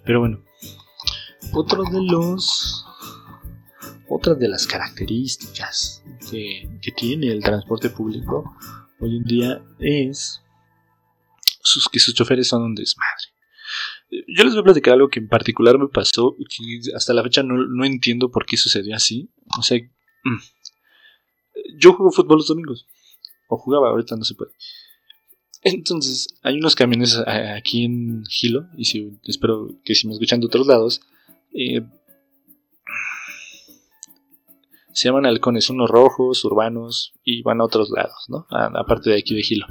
Pero 0.04 0.20
bueno, 0.20 0.40
otro 1.52 1.82
de 1.84 2.02
los 2.02 2.84
otra 4.08 4.34
de 4.34 4.48
las 4.48 4.66
características 4.66 6.04
que, 6.30 6.68
tiene 6.96 7.28
el 7.28 7.42
transporte 7.42 7.90
público 7.90 8.54
hoy 9.00 9.16
en 9.16 9.24
día 9.24 9.62
es 9.78 10.43
sus, 11.64 11.88
sus 11.92 12.14
choferes 12.14 12.48
son 12.48 12.62
un 12.62 12.74
desmadre. 12.74 13.34
Yo 14.28 14.44
les 14.44 14.52
voy 14.52 14.60
a 14.60 14.64
platicar 14.64 14.94
algo 14.94 15.08
que 15.08 15.18
en 15.18 15.28
particular 15.28 15.78
me 15.78 15.88
pasó, 15.88 16.36
que 16.36 16.80
hasta 16.94 17.12
la 17.14 17.22
fecha 17.22 17.42
no, 17.42 17.54
no 17.66 17.84
entiendo 17.84 18.30
por 18.30 18.46
qué 18.46 18.56
sucedió 18.56 18.94
así. 18.94 19.30
O 19.58 19.62
sea, 19.62 19.78
mm, 19.78 20.38
yo 21.78 21.94
juego 21.94 22.12
fútbol 22.12 22.38
los 22.38 22.46
domingos. 22.46 22.86
O 23.48 23.56
jugaba, 23.58 23.88
ahorita 23.88 24.16
no 24.16 24.24
se 24.24 24.34
puede. 24.34 24.52
Entonces, 25.62 26.28
hay 26.42 26.58
unos 26.58 26.74
camiones 26.74 27.16
aquí 27.16 27.84
en 27.84 28.22
Gilo, 28.26 28.66
y 28.76 28.84
si, 28.84 29.18
espero 29.24 29.68
que 29.82 29.94
si 29.94 30.06
me 30.06 30.12
escuchan 30.12 30.40
de 30.40 30.46
otros 30.46 30.66
lados, 30.66 31.00
eh, 31.54 31.80
se 34.92 35.08
llaman 35.08 35.24
halcones, 35.24 35.70
unos 35.70 35.88
rojos, 35.88 36.44
urbanos, 36.44 37.14
y 37.24 37.42
van 37.42 37.62
a 37.62 37.64
otros 37.64 37.88
lados, 37.90 38.26
¿no? 38.28 38.46
Aparte 38.50 39.10
de 39.10 39.18
aquí 39.18 39.34
de 39.34 39.42
Gilo. 39.42 39.66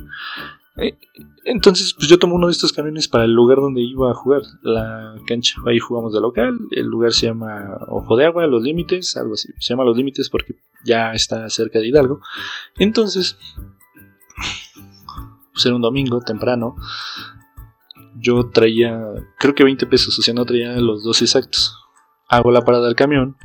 Eh, 0.77 0.97
entonces, 1.45 1.93
pues 1.93 2.07
yo 2.07 2.17
tomo 2.17 2.35
uno 2.35 2.47
de 2.47 2.53
estos 2.53 2.73
camiones 2.73 3.07
para 3.07 3.25
el 3.25 3.33
lugar 3.33 3.59
donde 3.59 3.81
iba 3.81 4.09
a 4.09 4.15
jugar, 4.15 4.41
la 4.61 5.15
cancha. 5.27 5.61
Ahí 5.65 5.79
jugamos 5.79 6.13
de 6.13 6.21
local. 6.21 6.57
El 6.71 6.87
lugar 6.87 7.13
se 7.13 7.27
llama 7.27 7.77
Ojo 7.87 8.15
de 8.15 8.25
Agua, 8.25 8.47
Los 8.47 8.63
Límites, 8.63 9.15
algo 9.17 9.33
así. 9.33 9.49
Se 9.59 9.73
llama 9.73 9.83
Los 9.83 9.97
Límites 9.97 10.29
porque 10.29 10.55
ya 10.83 11.11
está 11.13 11.49
cerca 11.49 11.79
de 11.79 11.87
Hidalgo. 11.87 12.21
Entonces, 12.77 13.37
pues 15.51 15.65
era 15.65 15.75
un 15.75 15.81
domingo 15.81 16.21
temprano. 16.21 16.75
Yo 18.15 18.49
traía, 18.49 18.99
creo 19.39 19.53
que 19.53 19.63
20 19.63 19.85
pesos, 19.87 20.17
o 20.17 20.21
sea, 20.21 20.33
no 20.33 20.45
traía 20.45 20.75
los 20.79 21.03
dos 21.03 21.21
exactos. 21.21 21.77
Hago 22.29 22.51
la 22.51 22.63
parada 22.63 22.85
del 22.85 22.95
camión 22.95 23.35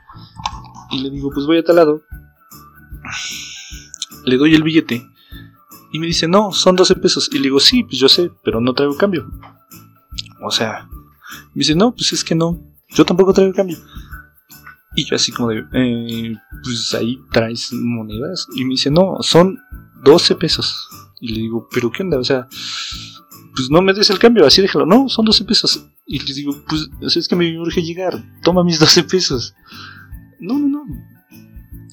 y 0.91 1.01
le 1.01 1.11
digo, 1.11 1.31
pues 1.35 1.47
voy 1.47 1.59
a 1.59 1.65
tal 1.65 1.77
lado. 1.77 2.03
Le 4.25 4.37
doy 4.37 4.55
el 4.55 4.63
billete 4.63 5.05
y 5.93 5.99
me 5.99 6.07
dice, 6.07 6.29
no, 6.29 6.53
son 6.53 6.77
12 6.77 6.97
pesos. 6.97 7.29
Y 7.33 7.37
le 7.37 7.45
digo, 7.45 7.61
sí, 7.61 7.85
pues 7.85 7.99
yo 7.99 8.09
sé, 8.09 8.31
pero 8.45 8.61
no 8.61 8.75
traigo 8.75 8.97
cambio. 8.97 9.31
O 10.43 10.51
sea, 10.51 10.89
me 11.55 11.61
dice, 11.61 11.75
no, 11.75 11.95
pues 11.95 12.13
es 12.13 12.25
que 12.25 12.35
no, 12.35 12.61
yo 12.91 13.05
tampoco 13.05 13.33
traigo 13.33 13.53
cambio. 13.53 13.79
Y 14.95 15.05
yo 15.05 15.17
así 15.17 15.33
como 15.33 15.51
de, 15.51 15.65
eh, 15.73 16.35
pues 16.63 16.95
ahí 16.95 17.19
traes 17.33 17.73
monedas. 17.73 18.47
Y 18.55 18.65
me 18.65 18.71
dice, 18.71 18.91
no, 18.91 19.17
son 19.21 19.59
12 20.05 20.35
pesos. 20.37 20.89
Y 21.21 21.35
le 21.35 21.41
digo, 21.43 21.69
pero 21.73 21.91
¿qué 21.91 22.03
onda? 22.03 22.19
O 22.19 22.25
sea, 22.25 22.49
pues 23.55 23.71
no 23.71 23.83
me 23.83 23.93
des 23.93 24.11
el 24.11 24.19
cambio, 24.19 24.47
así 24.47 24.63
déjalo. 24.63 24.87
No, 24.87 25.09
son 25.09 25.25
12 25.25 25.45
pesos. 25.45 25.87
Y 26.07 26.21
le 26.21 26.35
digo, 26.35 26.55
pues 26.69 27.17
es 27.17 27.29
que 27.29 27.37
me 27.37 27.59
urge 27.59 27.83
llegar, 27.83 28.23
toma 28.43 28.65
mis 28.65 28.79
12 28.79 29.05
pesos. 29.05 29.55
No, 30.41 30.59
no, 30.59 30.69
no. 30.69 30.85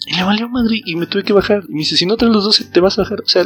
Y 0.05 0.15
le 0.15 0.23
valió 0.23 0.47
madre 0.49 0.81
y 0.85 0.95
me 0.95 1.07
tuve 1.07 1.23
que 1.23 1.33
bajar. 1.33 1.63
Y 1.67 1.73
me 1.73 1.79
dice, 1.79 1.97
si 1.97 2.05
no 2.05 2.17
traes 2.17 2.33
los 2.33 2.43
12, 2.43 2.65
te 2.65 2.79
vas 2.79 2.97
a 2.97 3.03
bajar. 3.03 3.21
O 3.21 3.27
sea, 3.27 3.43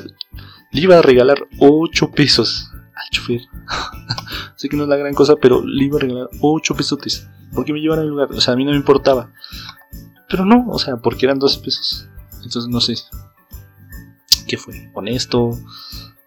le 0.71 0.81
iba 0.81 0.97
a 0.97 1.01
regalar 1.01 1.47
8 1.59 2.11
pesos 2.11 2.69
al 2.73 3.09
chofer. 3.11 3.41
sé 4.55 4.67
que 4.67 4.75
no 4.75 4.83
es 4.83 4.89
la 4.89 4.97
gran 4.97 5.13
cosa, 5.13 5.35
pero 5.41 5.65
le 5.65 5.85
iba 5.85 5.97
a 5.97 6.01
regalar 6.01 6.29
8 6.41 6.75
pesotes. 6.75 7.27
Porque 7.53 7.73
me 7.73 7.79
llevan 7.79 7.99
al 7.99 8.07
lugar. 8.07 8.29
O 8.31 8.41
sea, 8.41 8.53
a 8.53 8.57
mí 8.57 8.65
no 8.65 8.71
me 8.71 8.77
importaba. 8.77 9.31
Pero 10.29 10.45
no, 10.45 10.67
o 10.69 10.77
sea, 10.79 10.97
porque 10.97 11.25
eran 11.25 11.39
12 11.39 11.61
pesos. 11.61 12.07
Entonces 12.43 12.67
no 12.67 12.81
sé. 12.81 12.95
¿Qué 14.47 14.57
fue? 14.57 14.91
¿Honesto? 14.93 15.57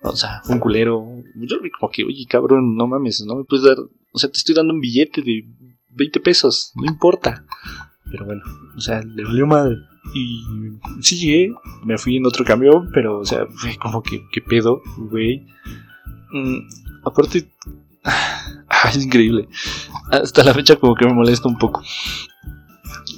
O 0.03 0.17
sea, 0.17 0.43
un 0.49 0.59
culero. 0.59 1.07
Yo 1.37 1.61
vi 1.61 1.71
como 1.71 1.91
que, 1.91 2.05
oye, 2.05 2.27
cabrón, 2.29 2.77
no 2.77 2.87
mames, 2.87 3.23
no 3.25 3.37
me 3.37 3.45
puedes 3.45 3.65
dar. 3.65 3.77
O 4.13 4.19
sea, 4.19 4.31
te 4.31 4.39
estoy 4.39 4.55
dando 4.55 4.75
un 4.75 4.81
billete 4.81 5.23
de 5.23 5.47
20 5.91 6.21
pesos. 6.21 6.73
No 6.75 6.87
importa. 6.87 7.45
Pero 8.11 8.25
bueno, 8.25 8.43
o 8.77 8.81
sea, 8.81 9.03
le 9.03 9.25
valió 9.25 9.47
madre. 9.47 9.79
Y 10.15 10.43
sí 11.01 11.17
llegué, 11.17 11.55
me 11.85 11.97
fui 11.97 12.17
en 12.17 12.27
otro 12.27 12.45
camión, 12.45 12.91
pero, 12.93 13.21
o 13.21 13.25
sea, 13.25 13.47
como 13.81 14.03
que, 14.03 14.27
¿qué 14.33 14.41
pedo, 14.41 14.83
güey? 14.97 15.47
Mm, 16.33 16.69
aparte, 17.05 17.49
ah, 18.05 18.91
es 18.91 19.05
increíble. 19.05 19.49
Hasta 20.11 20.43
la 20.43 20.55
fecha 20.55 20.77
como 20.77 20.95
que 20.95 21.07
me 21.07 21.15
molesta 21.15 21.49
un 21.49 21.59
poco. 21.59 21.83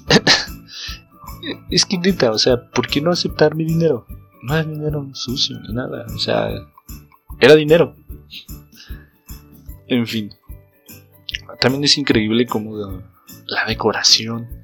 es 1.70 1.86
que 1.86 1.98
neta, 1.98 2.30
o 2.30 2.38
sea, 2.38 2.70
¿por 2.70 2.86
qué 2.86 3.00
no 3.00 3.10
aceptar 3.10 3.54
mi 3.54 3.64
dinero? 3.64 4.06
No 4.42 4.56
es 4.58 4.68
dinero 4.68 5.08
sucio 5.14 5.58
ni 5.60 5.72
nada, 5.72 6.04
o 6.14 6.18
sea, 6.18 6.50
era 7.40 7.54
dinero. 7.54 7.96
En 9.86 10.06
fin, 10.06 10.30
también 11.60 11.84
es 11.84 11.96
increíble 11.96 12.46
como 12.46 13.02
la 13.46 13.64
decoración 13.66 14.63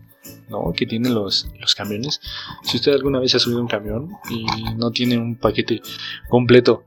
¿no? 0.51 0.73
que 0.77 0.87
tienen 0.87 1.15
los, 1.15 1.49
los 1.59 1.75
camiones. 1.75 2.21
Si 2.63 2.77
usted 2.77 2.93
alguna 2.93 3.21
vez 3.21 3.35
ha 3.35 3.39
subido 3.39 3.61
un 3.61 3.69
camión 3.69 4.11
y 4.29 4.45
no 4.75 4.91
tiene 4.91 5.19
un 5.19 5.37
paquete 5.37 5.81
completo 6.29 6.85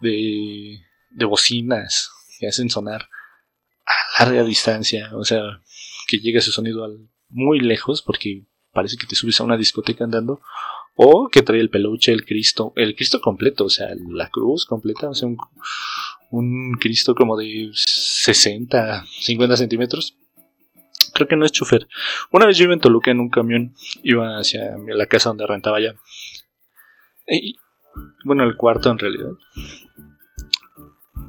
de, 0.00 0.80
de 1.10 1.24
bocinas 1.24 2.10
que 2.38 2.48
hacen 2.48 2.70
sonar 2.70 3.08
a 3.86 4.24
larga 4.24 4.44
distancia, 4.44 5.10
o 5.14 5.24
sea, 5.24 5.62
que 6.06 6.18
llega 6.18 6.38
ese 6.38 6.52
sonido 6.52 6.86
muy 7.28 7.60
lejos 7.60 8.02
porque 8.02 8.46
parece 8.72 8.96
que 8.96 9.06
te 9.06 9.16
subes 9.16 9.40
a 9.40 9.44
una 9.44 9.56
discoteca 9.56 10.04
andando, 10.04 10.40
o 10.94 11.28
que 11.28 11.42
trae 11.42 11.60
el 11.60 11.70
peluche, 11.70 12.12
el 12.12 12.24
Cristo, 12.24 12.72
el 12.76 12.94
Cristo 12.94 13.20
completo, 13.20 13.64
o 13.64 13.70
sea, 13.70 13.88
la 14.08 14.28
cruz 14.28 14.66
completa, 14.66 15.08
o 15.08 15.14
sea, 15.14 15.28
un, 15.28 15.38
un 16.30 16.74
Cristo 16.80 17.14
como 17.14 17.36
de 17.36 17.70
60, 17.74 19.04
50 19.20 19.56
centímetros, 19.56 20.16
creo 21.16 21.28
que 21.28 21.36
no 21.36 21.44
es 21.44 21.52
chofer. 21.52 21.88
Una 22.30 22.46
vez 22.46 22.56
yo 22.56 22.64
iba 22.64 22.74
en 22.74 22.80
Toluca 22.80 23.10
en 23.10 23.20
un 23.20 23.30
camión, 23.30 23.74
iba 24.02 24.38
hacia 24.38 24.76
la 24.76 25.06
casa 25.06 25.30
donde 25.30 25.46
rentaba 25.46 25.80
ya. 25.80 25.94
Y, 27.26 27.56
bueno, 28.24 28.44
el 28.44 28.56
cuarto 28.56 28.90
en 28.90 28.98
realidad. 28.98 29.32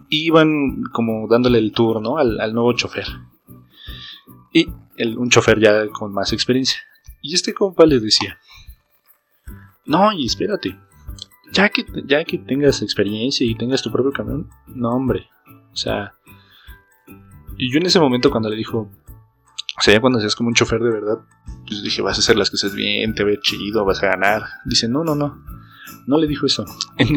iban 0.10 0.84
como 0.92 1.28
dándole 1.28 1.58
el 1.58 1.72
tour, 1.72 2.02
¿no? 2.02 2.18
Al, 2.18 2.54
nuevo 2.54 2.74
chofer. 2.74 3.08
Y 4.54 4.68
el, 4.98 5.18
un 5.18 5.30
chofer 5.30 5.60
ya 5.60 5.88
con 5.88 6.14
más 6.14 6.34
experiencia. 6.34 6.80
Y 7.22 7.34
este 7.34 7.54
compa 7.54 7.86
le 7.86 8.00
decía, 8.00 8.40
no, 9.86 10.12
y 10.12 10.26
espérate, 10.26 10.78
ya 11.52 11.70
que, 11.70 11.86
ya 12.06 12.24
que 12.26 12.38
tengas 12.38 12.82
experiencia 12.82 13.46
y 13.46 13.56
tengas 13.56 13.82
tu 13.82 13.92
propio 13.92 14.12
camión, 14.12 14.50
no 14.68 14.92
hombre, 14.92 15.28
o 15.72 15.76
sea, 15.76 16.14
y 17.58 17.72
yo 17.72 17.80
en 17.80 17.88
ese 17.88 18.00
momento 18.00 18.30
cuando 18.30 18.50
le 18.50 18.56
dijo, 18.56 18.90
o 19.78 19.82
sea, 19.82 19.94
ya 19.94 20.02
cuando 20.02 20.20
seas 20.20 20.36
como 20.36 20.50
un 20.50 20.56
chofer 20.56 20.82
de 20.82 20.90
verdad, 20.90 21.20
pues 21.68 21.84
dije, 21.84 22.02
vas 22.02 22.18
a 22.18 22.22
hacer 22.22 22.36
las 22.36 22.50
cosas 22.50 22.74
bien, 22.74 23.14
te 23.14 23.24
ve 23.24 23.40
chido, 23.42 23.86
vas 23.86 24.02
a 24.02 24.08
ganar. 24.08 24.44
Dice, 24.66 24.88
no, 24.88 25.04
no, 25.04 25.16
no. 25.16 25.44
No 26.08 26.18
le 26.18 26.28
dijo 26.28 26.46
eso. 26.46 26.66
En 26.98 27.08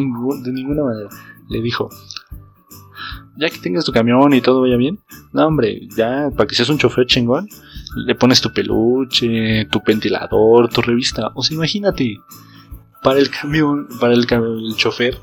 de 0.43 0.51
ninguna 0.51 0.83
manera. 0.83 1.09
Le 1.49 1.61
dijo, 1.61 1.89
ya 3.37 3.49
que 3.49 3.57
tengas 3.57 3.85
tu 3.85 3.91
camión 3.91 4.33
y 4.33 4.41
todo 4.41 4.61
vaya 4.61 4.77
bien, 4.77 4.99
no, 5.33 5.47
hombre, 5.47 5.87
ya 5.95 6.29
para 6.35 6.47
que 6.47 6.55
seas 6.55 6.69
un 6.69 6.77
chofer 6.77 7.07
chingón, 7.07 7.47
le 7.95 8.15
pones 8.15 8.41
tu 8.41 8.53
peluche, 8.53 9.65
tu 9.65 9.81
ventilador, 9.85 10.69
tu 10.69 10.81
revista. 10.81 11.31
O 11.33 11.41
sea, 11.41 11.55
imagínate, 11.55 12.17
para 13.01 13.19
el 13.19 13.29
camión, 13.29 13.87
para 13.99 14.13
el, 14.13 14.25
el 14.29 14.75
chofer, 14.75 15.17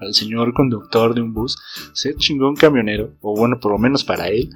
el 0.00 0.14
señor 0.14 0.52
conductor 0.54 1.14
de 1.14 1.22
un 1.22 1.32
bus, 1.32 1.58
ser 1.92 2.16
chingón 2.16 2.54
camionero, 2.54 3.14
o 3.20 3.36
bueno, 3.36 3.58
por 3.58 3.72
lo 3.72 3.78
menos 3.78 4.04
para 4.04 4.28
él, 4.28 4.50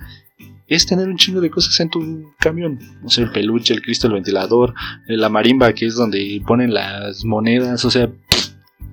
es 0.71 0.87
tener 0.87 1.09
un 1.09 1.17
chingo 1.17 1.41
de 1.41 1.51
cosas 1.51 1.79
en 1.81 1.91
tu 1.91 2.33
camión. 2.39 2.79
O 3.03 3.11
sea, 3.11 3.25
el 3.25 3.33
peluche, 3.33 3.75
el 3.75 3.83
cristo, 3.83 4.07
el 4.07 4.13
ventilador, 4.13 4.73
la 5.09 5.29
marimba, 5.29 5.73
que 5.73 5.87
es 5.87 5.97
donde 5.97 6.41
ponen 6.47 6.73
las 6.73 7.25
monedas. 7.25 7.85
O 7.85 7.91
sea, 7.91 8.09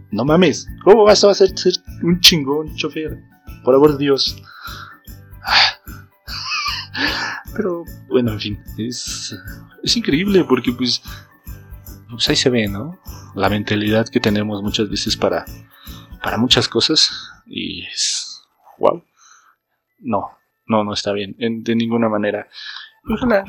no 0.09 0.25
mames. 0.25 0.67
¿Cómo 0.83 1.03
vas 1.03 1.23
a 1.23 1.35
ser, 1.35 1.53
un 2.01 2.19
chingón 2.19 2.75
chofer? 2.75 3.21
Por 3.63 3.75
amor 3.75 3.91
de 3.91 4.05
Dios. 4.05 4.41
Pero, 7.55 7.85
bueno, 8.09 8.33
en 8.33 8.39
fin. 8.39 8.59
Es, 8.79 9.35
es 9.83 9.97
increíble 9.97 10.43
porque, 10.45 10.71
pues, 10.71 11.03
pues 12.09 12.27
ahí 12.27 12.35
se 12.35 12.49
ve, 12.49 12.67
¿no? 12.67 12.99
La 13.35 13.49
mentalidad 13.49 14.07
que 14.07 14.19
tenemos 14.19 14.63
muchas 14.63 14.89
veces 14.89 15.15
para, 15.15 15.45
para 16.23 16.39
muchas 16.39 16.67
cosas. 16.67 17.11
Y 17.45 17.83
es. 17.83 18.41
¡Wow! 18.79 19.03
No, 19.99 20.36
no, 20.67 20.83
no 20.83 20.93
está 20.93 21.13
bien, 21.13 21.35
de 21.37 21.75
ninguna 21.75 22.09
manera. 22.09 22.47
Ojalá 23.09 23.45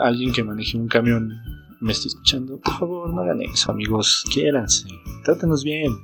alguien 0.00 0.32
que 0.32 0.42
maneje 0.42 0.76
un 0.76 0.88
camión 0.88 1.32
me 1.80 1.92
está 1.92 2.08
escuchando, 2.08 2.58
por 2.58 2.78
favor, 2.78 3.14
no 3.14 3.20
hagan 3.20 3.42
eso, 3.42 3.70
amigos. 3.70 4.24
Quiéranse, 4.32 4.88
trátenos 5.24 5.62
bien. 5.62 5.96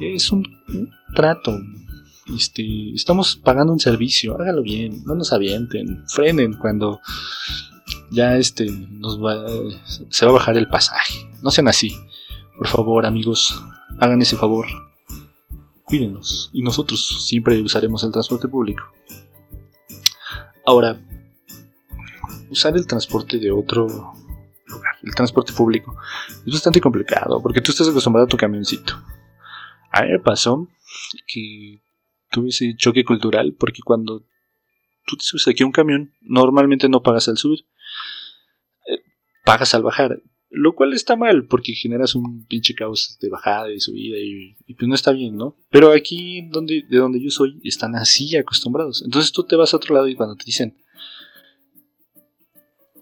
Es 0.00 0.30
un, 0.30 0.44
trato. 1.14 1.58
Este, 2.34 2.92
estamos 2.92 3.36
pagando 3.36 3.72
un 3.72 3.80
servicio, 3.80 4.38
hágalo 4.38 4.62
bien, 4.62 5.02
no 5.06 5.14
nos 5.14 5.32
avienten, 5.32 6.04
frenen 6.08 6.52
cuando 6.54 7.00
ya 8.10 8.36
este 8.36 8.70
nos 8.90 9.22
va, 9.22 9.46
se 9.86 10.26
va 10.26 10.32
a 10.32 10.34
bajar 10.34 10.56
el 10.58 10.68
pasaje. 10.68 11.26
No 11.42 11.50
sean 11.50 11.68
así. 11.68 11.94
Por 12.58 12.66
favor, 12.66 13.06
amigos, 13.06 13.62
hagan 13.98 14.20
ese 14.20 14.36
favor. 14.36 14.66
Cuídenos 15.84 16.50
y 16.52 16.60
nosotros 16.60 17.24
siempre 17.26 17.62
usaremos 17.62 18.04
el 18.04 18.12
transporte 18.12 18.46
público. 18.46 18.82
Ahora, 20.68 21.00
usar 22.50 22.76
el 22.76 22.86
transporte 22.86 23.38
de 23.38 23.50
otro 23.50 23.86
lugar, 24.66 24.96
el 25.02 25.14
transporte 25.14 25.54
público, 25.54 25.96
es 26.46 26.52
bastante 26.52 26.78
complicado 26.78 27.42
porque 27.42 27.62
tú 27.62 27.72
estás 27.72 27.88
acostumbrado 27.88 28.26
a 28.26 28.28
tu 28.28 28.36
camioncito. 28.36 29.02
A 29.90 30.02
mí 30.02 30.10
me 30.10 30.18
pasó 30.18 30.68
que 31.26 31.80
tuve 32.30 32.50
ese 32.50 32.76
choque 32.76 33.02
cultural 33.02 33.56
porque 33.58 33.80
cuando 33.82 34.26
tú 35.06 35.16
te 35.16 35.24
subes 35.24 35.48
aquí 35.48 35.62
a 35.62 35.66
un 35.66 35.72
camión, 35.72 36.12
normalmente 36.20 36.86
no 36.90 37.02
pagas 37.02 37.28
al 37.28 37.38
subir, 37.38 37.60
eh, 38.88 39.00
pagas 39.46 39.74
al 39.74 39.82
bajar. 39.82 40.20
Lo 40.50 40.74
cual 40.74 40.94
está 40.94 41.14
mal 41.14 41.46
porque 41.46 41.74
generas 41.74 42.14
un 42.14 42.46
pinche 42.46 42.74
caos 42.74 43.18
de 43.20 43.28
bajada 43.28 43.70
y 43.70 43.80
subida 43.80 44.16
y, 44.18 44.56
y, 44.66 44.74
pues 44.74 44.88
no 44.88 44.94
está 44.94 45.12
bien, 45.12 45.36
¿no? 45.36 45.56
Pero 45.70 45.92
aquí 45.92 46.48
donde, 46.50 46.84
de 46.88 46.96
donde 46.96 47.22
yo 47.22 47.30
soy 47.30 47.60
están 47.64 47.94
así 47.96 48.34
acostumbrados. 48.36 49.02
Entonces 49.04 49.30
tú 49.30 49.44
te 49.44 49.56
vas 49.56 49.74
a 49.74 49.76
otro 49.76 49.94
lado 49.94 50.08
y 50.08 50.14
cuando 50.14 50.36
te 50.36 50.44
dicen, 50.46 50.74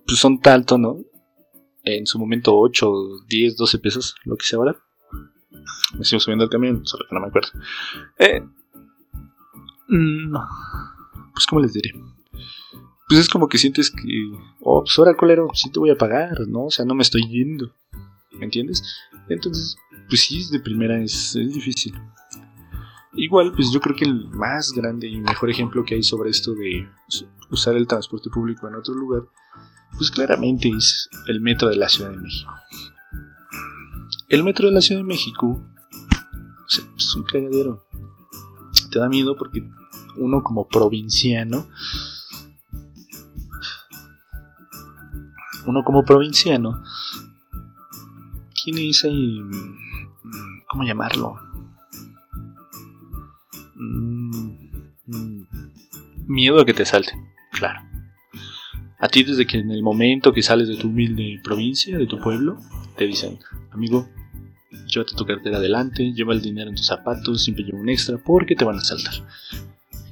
pues 0.06 0.18
son 0.18 0.40
tanto, 0.40 0.78
¿no? 0.78 0.98
En 1.82 2.06
su 2.06 2.18
momento 2.18 2.56
8, 2.56 2.92
10, 3.28 3.56
12 3.56 3.78
pesos, 3.78 4.16
lo 4.24 4.36
que 4.36 4.44
sea 4.44 4.58
ahora. 4.58 4.76
Me 5.96 6.04
sigo 6.04 6.20
subiendo 6.20 6.44
al 6.44 6.50
camión, 6.50 6.84
solo 6.84 7.04
que 7.08 7.14
no 7.14 7.20
me 7.20 7.28
acuerdo. 7.28 7.50
Eh, 8.18 8.42
mm, 9.88 10.36
pues, 11.32 11.46
¿cómo 11.46 11.62
les 11.62 11.72
diré? 11.72 11.92
Pues 13.08 13.20
es 13.20 13.28
como 13.28 13.48
que 13.48 13.58
sientes 13.58 13.90
que, 13.90 14.02
oh, 14.60 14.82
pues 14.82 14.98
ahora 14.98 15.16
colero, 15.16 15.48
sí 15.54 15.70
te 15.70 15.78
voy 15.78 15.90
a 15.90 15.96
pagar, 15.96 16.40
¿no? 16.48 16.66
O 16.66 16.70
sea, 16.70 16.84
no 16.84 16.94
me 16.94 17.02
estoy 17.02 17.26
yendo, 17.28 17.72
¿me 18.32 18.44
entiendes? 18.44 18.82
Entonces, 19.28 19.76
pues 20.08 20.22
sí, 20.22 20.46
de 20.50 20.60
primera 20.60 21.00
es, 21.02 21.36
es 21.36 21.54
difícil. 21.54 21.94
Igual, 23.14 23.52
pues 23.52 23.70
yo 23.72 23.80
creo 23.80 23.96
que 23.96 24.04
el 24.04 24.28
más 24.28 24.72
grande 24.72 25.08
y 25.08 25.20
mejor 25.20 25.50
ejemplo 25.50 25.84
que 25.84 25.94
hay 25.94 26.02
sobre 26.02 26.30
esto 26.30 26.54
de 26.54 26.88
usar 27.50 27.76
el 27.76 27.86
transporte 27.86 28.28
público 28.28 28.68
en 28.68 28.74
otro 28.74 28.94
lugar, 28.94 29.22
pues 29.96 30.10
claramente 30.10 30.68
es 30.68 31.08
el 31.28 31.40
metro 31.40 31.68
de 31.68 31.76
la 31.76 31.88
Ciudad 31.88 32.10
de 32.10 32.18
México. 32.18 32.52
El 34.28 34.44
metro 34.44 34.66
de 34.66 34.74
la 34.74 34.80
Ciudad 34.80 35.00
de 35.00 35.06
México 35.06 35.62
o 36.66 36.68
sea, 36.68 36.84
es 36.96 37.14
un 37.14 37.22
cagadero. 37.22 37.86
Te 38.90 38.98
da 38.98 39.08
miedo 39.08 39.36
porque 39.36 39.66
uno 40.16 40.42
como 40.42 40.66
provinciano 40.66 41.68
uno 45.66 45.84
como 45.84 46.04
provinciano 46.04 46.82
tiene 48.64 48.88
ese... 48.88 49.10
¿Cómo 50.68 50.82
llamarlo? 50.82 51.36
Mm, 53.76 54.50
mm, 55.06 55.46
miedo 56.26 56.60
a 56.60 56.64
que 56.64 56.74
te 56.74 56.84
salten, 56.84 57.28
claro. 57.52 57.80
A 58.98 59.08
ti 59.08 59.22
desde 59.22 59.46
que 59.46 59.58
en 59.58 59.70
el 59.70 59.82
momento 59.82 60.32
que 60.32 60.42
sales 60.42 60.68
de 60.68 60.76
tu 60.76 60.88
humilde 60.88 61.40
provincia, 61.44 61.96
de 61.96 62.06
tu 62.06 62.18
pueblo, 62.18 62.58
te 62.96 63.06
dicen, 63.06 63.38
amigo, 63.70 64.08
llévate 64.88 65.14
tu 65.14 65.26
cartera 65.26 65.58
adelante, 65.58 66.12
lleva 66.12 66.32
el 66.32 66.42
dinero 66.42 66.70
en 66.70 66.76
tus 66.76 66.86
zapatos, 66.86 67.44
siempre 67.44 67.64
lleva 67.64 67.78
un 67.78 67.88
extra 67.88 68.18
porque 68.18 68.56
te 68.56 68.64
van 68.64 68.78
a 68.78 68.84
saltar. 68.84 69.14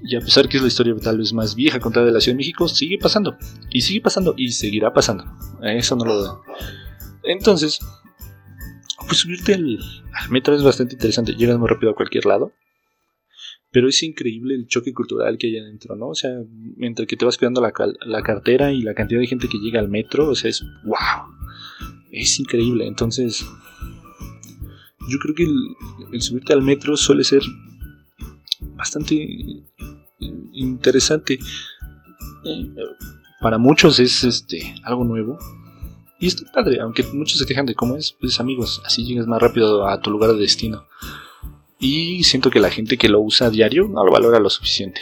Y 0.02 0.16
a 0.16 0.20
pesar 0.20 0.48
que 0.48 0.56
es 0.56 0.62
la 0.62 0.68
historia 0.68 0.94
tal 0.96 1.18
vez 1.18 1.32
más 1.32 1.54
vieja 1.54 1.80
contada 1.80 2.06
de 2.06 2.12
la 2.12 2.20
Ciudad 2.20 2.34
de 2.34 2.38
México, 2.38 2.68
sigue 2.68 2.98
pasando. 2.98 3.36
Y 3.70 3.80
sigue 3.80 4.00
pasando 4.00 4.34
y 4.36 4.50
seguirá 4.50 4.92
pasando. 4.92 5.24
Eso 5.62 5.96
no 5.96 6.04
lo 6.04 6.22
da. 6.22 6.40
Entonces, 7.22 7.80
pues 9.06 9.18
subirte 9.18 9.54
al, 9.54 9.78
metro 10.30 10.54
es 10.54 10.62
bastante 10.62 10.94
interesante. 10.94 11.34
Llegas 11.34 11.58
muy 11.58 11.68
rápido 11.68 11.92
a 11.92 11.94
cualquier 11.94 12.26
lado. 12.26 12.52
Pero 13.70 13.88
es 13.88 14.02
increíble 14.02 14.54
el 14.54 14.68
choque 14.68 14.92
cultural 14.92 15.36
que 15.36 15.48
hay 15.48 15.58
adentro, 15.58 15.96
¿no? 15.96 16.08
O 16.08 16.14
sea, 16.14 16.30
mientras 16.76 17.08
que 17.08 17.16
te 17.16 17.24
vas 17.24 17.36
cuidando 17.38 17.60
la, 17.60 17.72
la 18.06 18.22
cartera 18.22 18.72
y 18.72 18.82
la 18.82 18.94
cantidad 18.94 19.20
de 19.20 19.26
gente 19.26 19.48
que 19.48 19.58
llega 19.58 19.80
al 19.80 19.88
metro, 19.88 20.28
o 20.28 20.34
sea, 20.34 20.48
es 20.48 20.62
wow. 20.84 21.26
Es 22.12 22.38
increíble. 22.38 22.86
Entonces, 22.86 23.44
yo 25.08 25.18
creo 25.18 25.34
que 25.34 25.46
el 26.12 26.22
subirte 26.22 26.52
al 26.52 26.62
metro 26.62 26.96
suele 26.96 27.24
ser 27.24 27.42
bastante 28.76 29.14
interesante. 30.52 31.38
Eh, 32.44 32.74
para 33.40 33.58
muchos 33.58 33.98
es 34.00 34.24
este 34.24 34.74
algo 34.84 35.04
nuevo. 35.04 35.38
Y 36.18 36.28
está 36.28 36.50
padre, 36.52 36.80
aunque 36.80 37.02
muchos 37.02 37.38
se 37.38 37.46
quejan 37.46 37.66
de 37.66 37.74
cómo 37.74 37.96
es, 37.96 38.12
pues 38.18 38.40
amigos, 38.40 38.80
así 38.86 39.04
llegas 39.04 39.26
más 39.26 39.42
rápido 39.42 39.86
a 39.86 40.00
tu 40.00 40.10
lugar 40.10 40.32
de 40.32 40.38
destino. 40.38 40.86
Y 41.78 42.24
siento 42.24 42.50
que 42.50 42.60
la 42.60 42.70
gente 42.70 42.96
que 42.96 43.08
lo 43.08 43.20
usa 43.20 43.48
a 43.48 43.50
diario 43.50 43.88
no 43.88 44.04
lo 44.04 44.12
valora 44.12 44.38
lo 44.38 44.48
suficiente. 44.48 45.00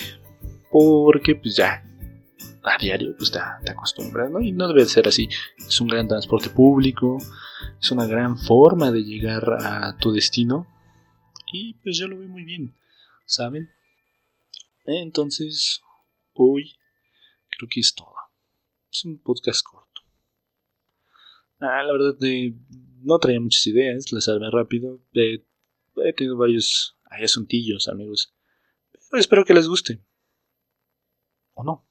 Porque 0.71 1.37
pues 1.37 1.55
ya, 1.55 1.85
a 2.65 2.79
diario 2.79 3.15
pues 3.17 3.31
te, 3.31 3.39
te 3.65 3.73
acostumbras. 3.73 4.31
Y 4.41 4.53
no 4.53 4.67
debe 4.67 4.85
ser 4.87 5.07
así. 5.07 5.29
Es 5.59 5.81
un 5.81 5.89
gran 5.89 6.09
transporte 6.09 6.51
público, 6.51 7.19
es 7.81 7.91
una 7.91 8.07
gran 8.07 8.39
forma 8.39 8.91
de 8.91 9.05
llegar 9.05 9.45
a 9.61 9.97
tu 9.99 10.13
destino. 10.13 10.67
Y 11.53 11.75
pues 11.85 11.99
yo 11.99 12.09
lo 12.09 12.19
veo 12.19 12.29
muy 12.29 12.45
bien, 12.45 12.75
¿saben? 13.33 13.71
Entonces, 14.85 15.81
hoy 16.35 16.77
creo 17.49 17.69
que 17.71 17.81
es 17.81 17.95
todo. 17.95 18.15
Es 18.91 19.05
un 19.05 19.19
podcast 19.23 19.65
corto. 19.65 20.03
Ah, 21.61 21.83
la 21.83 21.93
verdad, 21.93 22.17
eh, 22.23 22.55
no 23.01 23.19
traía 23.19 23.41
muchas 23.41 23.67
ideas, 23.67 24.13
las 24.13 24.29
armé 24.29 24.51
rápido. 24.51 25.01
he 25.15 26.13
tenido 26.13 26.37
varios 26.37 26.99
asuntillos, 27.05 27.89
amigos. 27.89 28.35
Pero 29.11 29.21
espero 29.21 29.45
que 29.45 29.55
les 29.55 29.69
guste. 29.69 30.03
¿O 31.55 31.65
no? 31.65 31.87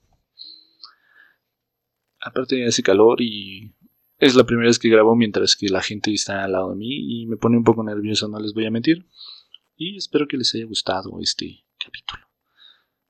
Aparte 2.19 2.65
hace 2.65 2.83
calor 2.83 3.21
y 3.21 3.73
es 4.19 4.35
la 4.35 4.45
primera 4.45 4.67
vez 4.67 4.77
que 4.77 4.89
grabo 4.89 5.15
mientras 5.15 5.55
que 5.55 5.69
la 5.69 5.81
gente 5.81 6.13
está 6.13 6.43
al 6.43 6.51
lado 6.51 6.71
de 6.71 6.75
mí 6.75 7.21
y 7.21 7.25
me 7.25 7.37
pone 7.37 7.57
un 7.57 7.63
poco 7.63 7.83
nervioso, 7.83 8.27
no 8.27 8.39
les 8.39 8.53
voy 8.53 8.65
a 8.65 8.71
mentir. 8.71 9.07
Y 9.83 9.97
espero 9.97 10.27
que 10.27 10.37
les 10.37 10.53
haya 10.53 10.65
gustado 10.65 11.17
este 11.21 11.65
capítulo. 11.83 12.23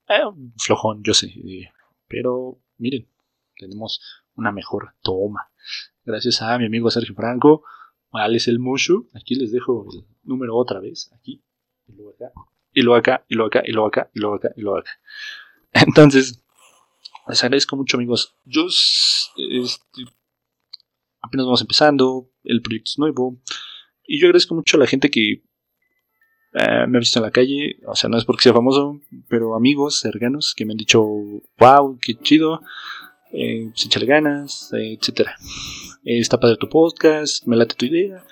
Eh, 0.08 0.52
flojón, 0.58 1.04
yo 1.04 1.14
sé. 1.14 1.28
Eh, 1.28 1.70
pero 2.08 2.62
miren, 2.78 3.10
tenemos 3.58 4.00
una 4.36 4.54
mejor 4.54 4.94
toma. 5.02 5.52
Gracias 6.06 6.42
a 6.42 6.58
mi 6.58 6.68
amigo 6.68 6.90
Sergio 6.90 7.14
Franco, 7.14 7.66
Alex 8.14 8.48
El 8.48 8.60
Mushu. 8.60 9.10
Aquí 9.14 9.36
les 9.36 9.52
dejo 9.52 9.86
el 9.92 10.06
número 10.24 10.56
otra 10.56 10.80
vez. 10.80 11.12
Aquí, 11.12 11.44
y 11.88 11.92
luego 11.92 12.12
acá, 12.14 12.32
y 12.72 12.82
luego 12.84 13.00
acá, 13.00 13.26
y 13.28 13.36
luego 13.36 13.48
acá, 13.50 13.64
y 13.66 13.72
luego 13.74 13.88
acá, 13.88 14.10
y 14.14 14.20
luego 14.22 14.36
acá, 14.38 14.50
y 14.56 14.62
luego 14.62 14.78
acá. 14.78 14.92
Entonces, 15.74 16.42
les 17.28 17.44
agradezco 17.44 17.76
mucho, 17.76 17.98
amigos. 17.98 18.38
Yo 18.46 18.68
este, 18.68 20.06
apenas 21.20 21.46
vamos 21.46 21.60
empezando, 21.60 22.32
el 22.46 22.62
proyecto 22.62 22.92
es 22.92 22.98
nuevo. 22.98 23.42
Y 24.06 24.22
yo 24.22 24.28
agradezco 24.28 24.56
mucho 24.56 24.78
a 24.78 24.80
la 24.80 24.88
gente 24.88 25.12
que 25.12 25.44
eh, 26.54 26.86
me 26.88 26.98
ha 26.98 27.00
visto 27.00 27.20
en 27.20 27.24
la 27.24 27.32
calle, 27.32 27.78
o 27.86 27.96
sea, 27.96 28.10
no 28.10 28.18
es 28.18 28.26
porque 28.26 28.44
sea 28.44 28.54
famoso, 28.54 29.00
pero 29.30 29.56
amigos 29.56 30.00
cercanos 30.00 30.54
que 30.56 30.66
me 30.66 30.74
han 30.74 30.78
dicho, 30.78 31.02
wow, 31.02 31.98
qué 32.02 32.16
chido, 32.16 32.62
eh, 33.32 33.70
pues 33.70 33.86
échale 33.86 34.06
ganas, 34.06 34.72
eh, 34.74 34.98
etcétera. 35.00 35.36
Eh, 36.04 36.20
está 36.20 36.40
padre 36.40 36.58
tu 36.58 36.68
podcast, 36.68 37.46
me 37.48 37.56
late 37.56 37.76
tu 37.76 37.86
idea. 37.86 38.24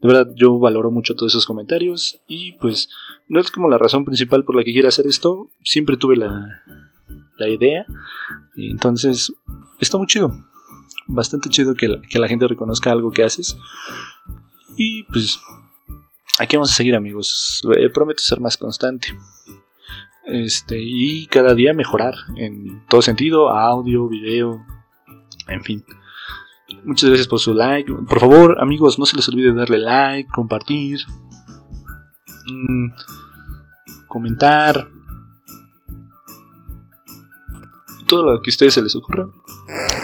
De 0.00 0.08
verdad, 0.08 0.32
yo 0.34 0.58
valoro 0.58 0.90
mucho 0.90 1.14
todos 1.14 1.32
esos 1.32 1.46
comentarios 1.46 2.20
y 2.26 2.52
pues 2.52 2.88
no 3.28 3.40
es 3.40 3.50
como 3.50 3.68
la 3.68 3.78
razón 3.78 4.04
principal 4.04 4.44
por 4.44 4.56
la 4.56 4.64
que 4.64 4.72
quiero 4.72 4.88
hacer 4.88 5.06
esto, 5.06 5.50
siempre 5.62 5.96
tuve 5.96 6.16
la, 6.16 6.62
la 7.36 7.48
idea, 7.48 7.84
entonces 8.56 9.32
está 9.80 9.98
muy 9.98 10.06
chido, 10.06 10.32
bastante 11.08 11.48
chido 11.48 11.74
que 11.74 12.00
que 12.08 12.18
la 12.20 12.28
gente 12.28 12.46
reconozca 12.46 12.92
algo 12.92 13.10
que 13.10 13.24
haces 13.24 13.56
y 14.76 15.02
pues 15.04 15.40
aquí 16.38 16.56
vamos 16.56 16.70
a 16.70 16.74
seguir 16.74 16.94
amigos. 16.94 17.62
Eh, 17.76 17.90
prometo 17.90 18.22
ser 18.22 18.40
más 18.40 18.56
constante. 18.56 19.08
Este, 20.24 20.78
y 20.78 21.26
cada 21.26 21.54
día 21.54 21.72
mejorar 21.72 22.14
en 22.36 22.84
todo 22.88 23.00
sentido, 23.00 23.48
audio, 23.48 24.08
video, 24.08 24.62
en 25.48 25.64
fin. 25.64 25.84
Muchas 26.84 27.08
gracias 27.08 27.28
por 27.28 27.40
su 27.40 27.54
like. 27.54 27.90
Por 27.92 28.20
favor, 28.20 28.60
amigos, 28.60 28.98
no 28.98 29.06
se 29.06 29.16
les 29.16 29.28
olvide 29.28 29.54
darle 29.54 29.78
like, 29.78 30.28
compartir, 30.30 31.00
mm, 32.46 32.88
comentar. 34.06 34.88
Todo 38.08 38.22
lo 38.22 38.40
que 38.40 38.48
a 38.48 38.52
ustedes 38.52 38.72
se 38.72 38.82
les 38.82 38.96
ocurra. 38.96 39.28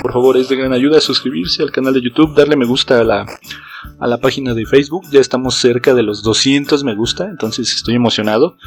por 0.02 0.12
favor, 0.12 0.36
es 0.36 0.50
de 0.50 0.56
gran 0.56 0.74
ayuda 0.74 1.00
suscribirse 1.00 1.62
al 1.62 1.72
canal 1.72 1.94
de 1.94 2.02
YouTube, 2.02 2.34
darle 2.34 2.54
me 2.54 2.66
gusta 2.66 3.00
a 3.00 3.04
la, 3.04 3.26
a 3.98 4.06
la 4.06 4.18
página 4.18 4.52
de 4.52 4.66
Facebook. 4.66 5.04
Ya 5.10 5.20
estamos 5.20 5.54
cerca 5.54 5.94
de 5.94 6.02
los 6.02 6.22
200 6.22 6.84
me 6.84 6.94
gusta, 6.94 7.24
entonces 7.30 7.74
estoy 7.74 7.94
emocionado. 7.94 8.58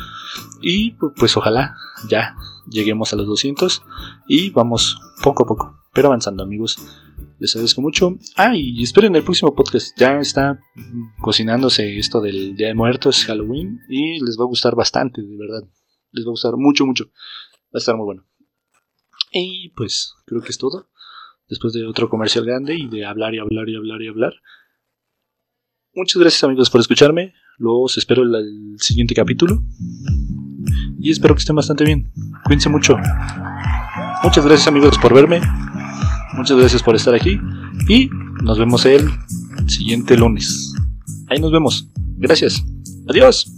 Y 0.62 0.92
pues 0.92 1.38
ojalá 1.38 1.76
ya 2.10 2.36
lleguemos 2.68 3.14
a 3.14 3.16
los 3.16 3.28
200 3.28 3.84
y 4.28 4.50
vamos 4.50 5.00
poco 5.22 5.44
a 5.44 5.46
poco, 5.46 5.84
pero 5.94 6.08
avanzando 6.08 6.42
amigos. 6.42 6.80
Les 7.40 7.56
agradezco 7.56 7.82
mucho. 7.82 8.18
Ah, 8.36 8.56
y 8.56 8.82
esperen 8.82 9.16
el 9.16 9.24
próximo 9.24 9.54
podcast. 9.54 9.96
Ya 10.00 10.18
está 10.20 10.60
cocinándose 11.22 12.00
esto 12.00 12.22
del 12.22 12.56
Día 12.56 12.70
de 12.70 12.74
Muertos, 12.74 13.24
Halloween, 13.26 13.82
y 13.88 14.20
les 14.26 14.40
va 14.40 14.46
a 14.46 14.48
gustar 14.48 14.76
bastante, 14.76 15.22
de 15.22 15.38
verdad. 15.38 15.62
Les 16.12 16.26
va 16.26 16.30
a 16.30 16.32
gustar 16.32 16.58
mucho, 16.58 16.88
mucho. 16.88 17.06
Va 17.06 17.76
a 17.76 17.78
estar 17.78 17.96
muy 17.96 18.06
bueno. 18.06 18.26
Y 19.32 19.70
pues 19.70 20.14
creo 20.26 20.42
que 20.42 20.50
es 20.50 20.58
todo. 20.58 20.90
Después 21.50 21.74
de 21.74 21.86
otro 21.86 22.10
comercial 22.10 22.46
grande 22.46 22.76
y 22.76 22.88
de 22.88 23.06
hablar 23.06 23.34
y 23.34 23.40
hablar 23.40 23.70
y 23.70 23.76
hablar 23.76 24.02
y 24.02 24.08
hablar. 24.08 24.34
Muchas 25.94 26.22
gracias 26.22 26.44
amigos 26.44 26.70
por 26.70 26.82
escucharme. 26.82 27.34
Los 27.58 27.98
espero 27.98 28.24
en 28.24 28.36
el 28.36 28.80
siguiente 28.80 29.16
capítulo. 29.16 29.64
Y 31.00 31.12
espero 31.12 31.34
que 31.36 31.40
estén 31.40 31.56
bastante 31.56 31.86
bien. 31.86 32.12
Cuídense 32.46 32.70
mucho. 32.70 32.98
Muchas 34.24 34.46
gracias 34.46 34.68
amigos 34.68 34.98
por 34.98 35.14
verme. 35.14 35.42
Muchas 36.34 36.58
gracias 36.58 36.84
por 36.84 36.96
estar 36.96 37.16
aquí. 37.16 37.40
Y 37.88 38.10
nos 38.44 38.60
vemos 38.60 38.86
el 38.86 39.10
siguiente 39.68 40.18
lunes. 40.18 40.74
Ahí 41.30 41.40
nos 41.40 41.52
vemos. 41.52 41.88
Gracias. 42.18 42.64
Adiós. 43.08 43.57